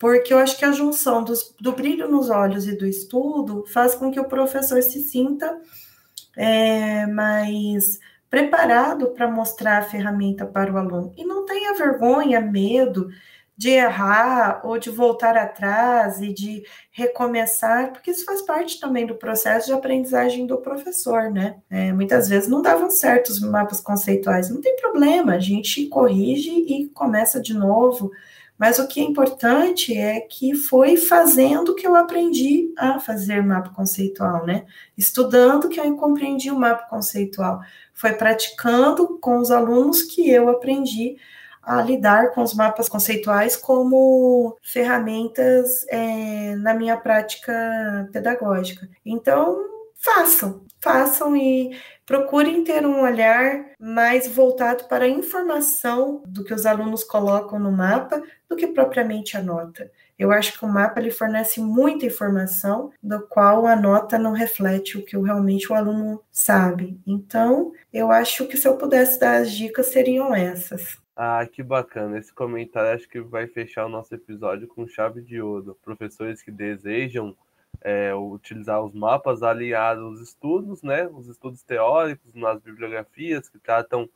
porque 0.02 0.34
eu 0.34 0.40
acho 0.40 0.58
que 0.58 0.66
a 0.66 0.72
junção 0.72 1.24
dos, 1.24 1.56
do 1.62 1.74
brilho 1.74 2.10
nos 2.10 2.32
olhos 2.32 2.68
e 2.68 2.76
do 2.76 2.88
estudo 2.88 3.64
faz 3.68 3.94
com 3.94 4.10
que 4.10 4.20
o 4.20 4.28
professor 4.28 4.82
se 4.82 5.00
sinta 5.04 5.62
é, 6.36 7.06
mais 7.06 8.00
preparado 8.28 9.12
para 9.12 9.30
mostrar 9.30 9.78
a 9.78 9.84
ferramenta 9.84 10.44
para 10.44 10.74
o 10.74 10.78
aluno. 10.78 11.14
E 11.16 11.24
não 11.24 11.46
tenha 11.46 11.76
vergonha, 11.76 12.42
medo 12.42 13.10
de 13.62 13.70
errar 13.70 14.62
ou 14.64 14.80
de 14.80 14.90
voltar 14.90 15.38
atrás 15.38 16.20
e 16.20 16.34
de 16.34 16.64
recomeçar, 16.90 17.94
porque 17.94 18.10
isso 18.10 18.26
faz 18.26 18.42
parte 18.42 18.80
também 18.80 19.06
do 19.06 19.14
processo 19.14 19.68
de 19.68 19.74
aprendizagem 19.74 20.48
do 20.48 20.58
professor, 20.58 21.30
né? 21.30 21.58
É, 21.70 21.94
muitas 21.94 22.28
vezes 22.28 22.50
não 22.50 22.64
davam 22.64 22.90
certo 22.90 23.30
os 23.30 23.40
mapas 23.40 23.80
conceituais, 23.80 24.50
não 24.50 24.60
tem 24.62 24.76
problema, 24.78 25.34
a 25.34 25.40
gente 25.40 25.86
corrige 25.86 26.50
e 26.50 26.90
começa 26.90 27.40
de 27.40 27.54
novo. 27.54 28.12
Mas 28.58 28.80
o 28.80 28.88
que 28.88 29.00
é 29.00 29.04
importante 29.04 29.96
é 29.96 30.22
que 30.22 30.56
foi 30.56 30.98
fazendo 30.98 31.76
que 31.76 31.86
eu 31.86 31.96
aprendi 31.96 32.74
a 32.76 33.00
fazer 33.00 33.44
mapa 33.44 33.70
conceitual, 33.70 34.44
né? 34.44 34.66
Estudando 34.98 35.70
que 35.70 35.80
eu 35.80 35.96
compreendi 35.96 36.50
o 36.50 36.58
mapa 36.58 36.88
conceitual. 36.90 37.62
Foi 37.94 38.14
praticando 38.14 39.20
com 39.20 39.38
os 39.38 39.52
alunos 39.52 40.02
que 40.02 40.28
eu 40.32 40.50
aprendi 40.50 41.18
a 41.62 41.82
lidar 41.82 42.32
com 42.32 42.42
os 42.42 42.54
mapas 42.54 42.90
conceituais 42.90 43.56
como 43.56 44.58
ferramentas 44.62 45.86
é, 45.90 46.56
na 46.56 46.74
minha 46.74 46.98
prática 46.98 48.10
pedagógica. 48.12 48.90
Então, 49.06 49.58
façam, 49.96 50.66
façam 50.80 51.38
e 51.38 51.78
procurem 52.06 52.64
ter 52.64 52.86
um 52.86 53.02
olhar 53.02 53.66
mais 53.80 54.28
voltado 54.28 54.86
para 54.86 55.06
a 55.06 55.10
informação 55.10 56.24
do 56.26 56.44
que 56.44 56.54
os 56.54 56.66
alunos 56.66 57.04
colocam 57.04 57.60
no 57.60 57.72
mapa 57.72 58.22
do 58.50 58.56
que 58.56 58.68
propriamente 58.68 59.38
a 59.38 59.42
nota. 59.42 59.90
Eu 60.20 60.32
acho 60.32 60.58
que 60.58 60.66
o 60.66 60.68
mapa 60.68 61.00
ele 61.00 61.10
fornece 61.10 61.60
muita 61.60 62.06
informação, 62.06 62.92
do 63.02 63.22
qual 63.28 63.66
a 63.66 63.76
nota 63.76 64.20
não 64.20 64.34
reflete 64.34 64.98
o 64.98 65.04
que 65.04 65.18
realmente 65.18 65.72
o 65.72 65.76
aluno 65.76 66.22
sabe. 66.30 67.00
Então, 67.08 67.72
eu 67.92 68.12
acho 68.12 68.46
que 68.48 68.56
se 68.56 68.68
eu 68.68 68.78
pudesse 68.78 69.20
dar 69.20 69.42
as 69.42 69.52
dicas 69.52 69.88
seriam 69.88 70.36
essas. 70.36 71.01
Ah, 71.16 71.46
que 71.46 71.62
bacana. 71.62 72.18
Esse 72.18 72.34
comentário 72.34 72.92
acho 72.92 73.08
que 73.08 73.20
vai 73.22 73.48
fechar 73.48 73.86
o 73.86 73.90
nosso 73.90 74.14
episódio 74.16 74.68
com 74.68 74.88
chave 74.88 75.22
de 75.22 75.42
ouro. 75.42 75.78
Professores 75.84 76.42
que 76.42 76.52
desejam 76.52 77.36
é, 77.82 78.14
utilizar 78.16 78.84
os 78.84 78.94
mapas 78.94 79.44
aliados 79.44 80.04
aos 80.04 80.20
estudos, 80.22 80.82
né, 80.84 81.08
os 81.08 81.28
estudos 81.28 81.64
teóricos 81.64 82.34
nas 82.34 82.62
bibliografias 82.62 83.50
que 83.50 83.60
tratam 83.60 84.10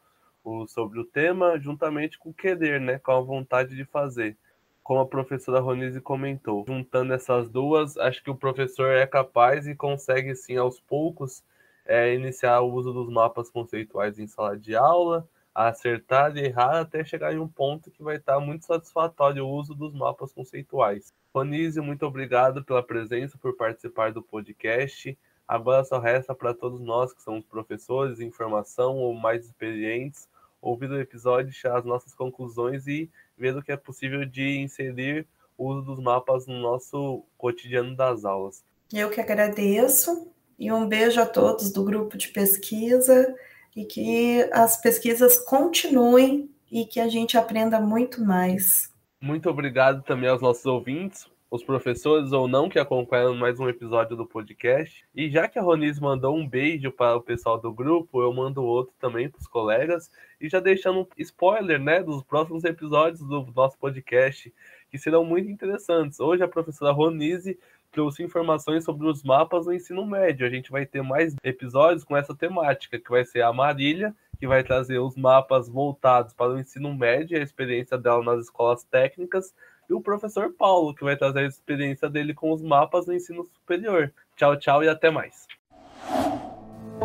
o, 0.43 0.67
sobre 0.67 0.99
o 0.99 1.05
tema, 1.05 1.60
juntamente 1.60 2.19
com 2.19 2.29
o 2.29 2.34
querer, 2.34 2.79
né, 2.79 2.99
com 2.99 3.12
a 3.12 3.21
vontade 3.21 3.75
de 3.75 3.86
fazer. 3.86 4.38
Como 4.84 4.99
a 4.99 5.08
professora 5.08 5.60
Ronise 5.60 5.99
comentou, 5.99 6.63
juntando 6.67 7.13
essas 7.13 7.49
duas, 7.49 7.97
acho 7.97 8.23
que 8.23 8.29
o 8.29 8.36
professor 8.36 8.91
é 8.91 9.08
capaz 9.08 9.67
e 9.67 9.75
consegue, 9.75 10.36
sim, 10.36 10.58
aos 10.58 10.79
poucos, 10.79 11.43
é, 11.86 12.13
iniciar 12.13 12.62
o 12.62 12.71
uso 12.71 12.93
dos 12.93 13.12
mapas 13.12 13.49
conceituais 13.49 14.19
em 14.19 14.27
sala 14.27 14.58
de 14.58 14.75
aula, 14.75 15.27
acertar 15.55 16.35
e 16.35 16.41
errar 16.41 16.81
até 16.81 17.03
chegar 17.05 17.33
em 17.33 17.39
um 17.39 17.47
ponto 17.47 17.89
que 17.89 18.03
vai 18.03 18.17
estar 18.17 18.39
muito 18.41 18.65
satisfatório 18.65 19.45
o 19.45 19.49
uso 19.49 19.73
dos 19.73 19.93
mapas 19.93 20.33
conceituais. 20.33 21.13
Ronise, 21.33 21.79
muito 21.79 22.05
obrigado 22.05 22.63
pela 22.63 22.83
presença, 22.83 23.37
por 23.37 23.55
participar 23.55 24.11
do 24.11 24.21
podcast. 24.21 25.17
Agora 25.47 25.85
só 25.85 25.99
resta 25.99 26.35
para 26.35 26.53
todos 26.53 26.81
nós 26.81 27.13
que 27.13 27.23
somos 27.23 27.45
professores 27.45 28.17
de 28.17 28.25
informação 28.25 28.97
ou 28.97 29.13
mais 29.13 29.45
experientes 29.45 30.27
ouvir 30.61 30.89
o 30.89 30.99
episódio, 30.99 31.53
tirar 31.53 31.77
as 31.77 31.85
nossas 31.85 32.13
conclusões 32.13 32.87
e 32.87 33.09
ver 33.37 33.55
o 33.55 33.61
que 33.61 33.71
é 33.71 33.77
possível 33.77 34.25
de 34.25 34.57
inserir 34.57 35.27
o 35.57 35.67
uso 35.67 35.83
dos 35.83 35.99
mapas 35.99 36.47
no 36.47 36.59
nosso 36.59 37.23
cotidiano 37.37 37.95
das 37.95 38.25
aulas. 38.25 38.63
Eu 38.91 39.09
que 39.09 39.21
agradeço 39.21 40.27
e 40.57 40.71
um 40.71 40.87
beijo 40.87 41.21
a 41.21 41.25
todos 41.25 41.71
do 41.71 41.83
grupo 41.83 42.17
de 42.17 42.29
pesquisa 42.29 43.35
e 43.75 43.85
que 43.85 44.49
as 44.53 44.79
pesquisas 44.81 45.38
continuem 45.38 46.49
e 46.71 46.85
que 46.85 46.99
a 46.99 47.09
gente 47.09 47.38
aprenda 47.38 47.79
muito 47.79 48.23
mais. 48.23 48.93
Muito 49.21 49.49
obrigado 49.49 50.03
também 50.03 50.29
aos 50.29 50.41
nossos 50.41 50.65
ouvintes. 50.65 51.27
os 51.49 51.63
professores 51.63 52.33
ou 52.33 52.47
não 52.47 52.67
que 52.67 52.77
acompanham 52.77 53.33
mais 53.33 53.59
um 53.59 53.69
episódio 53.69 54.17
do 54.17 54.25
podcast. 54.25 55.05
E 55.15 55.29
já 55.29 55.47
que 55.47 55.57
a 55.57 55.61
Ronise 55.61 56.01
mandou 56.01 56.35
um 56.35 56.45
beijo 56.45 56.91
para 56.91 57.15
o 57.15 57.21
pessoal 57.21 57.57
do 57.57 57.71
grupo, 57.71 58.21
eu 58.21 58.33
mando 58.33 58.63
outro 58.63 58.93
também 58.99 59.29
para 59.29 59.39
os 59.39 59.47
colegas. 59.47 60.09
E 60.41 60.49
já 60.49 60.59
deixando 60.59 61.01
um 61.01 61.07
spoiler, 61.17 61.79
né, 61.79 62.03
dos 62.03 62.23
próximos 62.23 62.65
episódios 62.65 63.21
do 63.21 63.45
nosso 63.55 63.77
podcast, 63.77 64.53
que 64.89 64.97
serão 64.97 65.23
muito 65.23 65.49
interessantes. 65.49 66.19
Hoje 66.19 66.43
a 66.43 66.47
professora 66.47 66.91
Ronise 66.91 67.57
trouxe 67.95 68.21
informações 68.21 68.84
sobre 68.84 69.08
os 69.08 69.23
mapas 69.23 69.65
no 69.65 69.73
ensino 69.73 70.05
médio. 70.05 70.45
A 70.45 70.49
gente 70.49 70.69
vai 70.69 70.86
ter 70.86 71.01
mais 71.01 71.34
episódios 71.41 72.03
com 72.03 72.15
essa 72.15 72.36
temática, 72.36 72.99
que 72.99 73.10
vai 73.10 73.23
ser 73.23 73.41
a 73.41 73.53
Marília, 73.53 74.13
que 74.38 74.45
vai 74.45 74.62
trazer 74.63 74.99
os 74.99 75.15
mapas 75.15 75.69
voltados 75.69 76.34
para 76.34 76.51
o 76.51 76.60
ensino 76.60 76.93
médio, 76.93 77.39
a 77.39 77.41
experiência 77.41 77.97
dela 77.97 78.21
nas 78.21 78.43
escolas 78.43 78.84
técnicas, 78.84 79.55
e 79.89 79.93
o 79.93 80.01
professor 80.01 80.51
Paulo, 80.51 80.93
que 80.93 81.05
vai 81.05 81.15
trazer 81.15 81.39
a 81.39 81.47
experiência 81.47 82.10
dele 82.10 82.34
com 82.34 82.51
os 82.51 82.62
mapas 82.62 83.08
no 83.08 83.13
ensino 83.13 83.45
superior. 83.45 84.13
Tchau, 84.36 84.58
tchau 84.58 84.84
e 84.84 84.89
até 84.89 85.10
mais. 85.10 85.47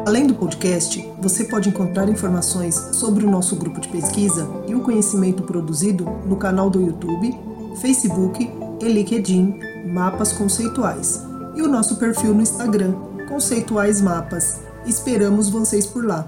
Além 0.04 0.26
do 0.26 0.34
podcast, 0.34 1.00
você 1.20 1.44
pode 1.44 1.68
encontrar 1.68 2.08
informações 2.08 2.74
sobre 2.96 3.24
o 3.24 3.30
nosso 3.30 3.54
grupo 3.54 3.80
de 3.80 3.88
pesquisa 3.88 4.48
e 4.66 4.74
o 4.74 4.82
conhecimento 4.82 5.44
produzido 5.44 6.04
no 6.26 6.36
canal 6.36 6.68
do 6.68 6.80
YouTube, 6.80 7.30
Facebook 7.80 8.50
e 8.82 8.88
LinkedIn 8.88 9.69
Mapas 9.84 10.32
Conceituais, 10.32 11.22
e 11.54 11.62
o 11.62 11.68
nosso 11.68 11.96
perfil 11.96 12.34
no 12.34 12.42
Instagram, 12.42 12.92
Conceituais 13.28 14.00
Mapas. 14.00 14.60
Esperamos 14.86 15.48
vocês 15.48 15.86
por 15.86 16.04
lá. 16.04 16.26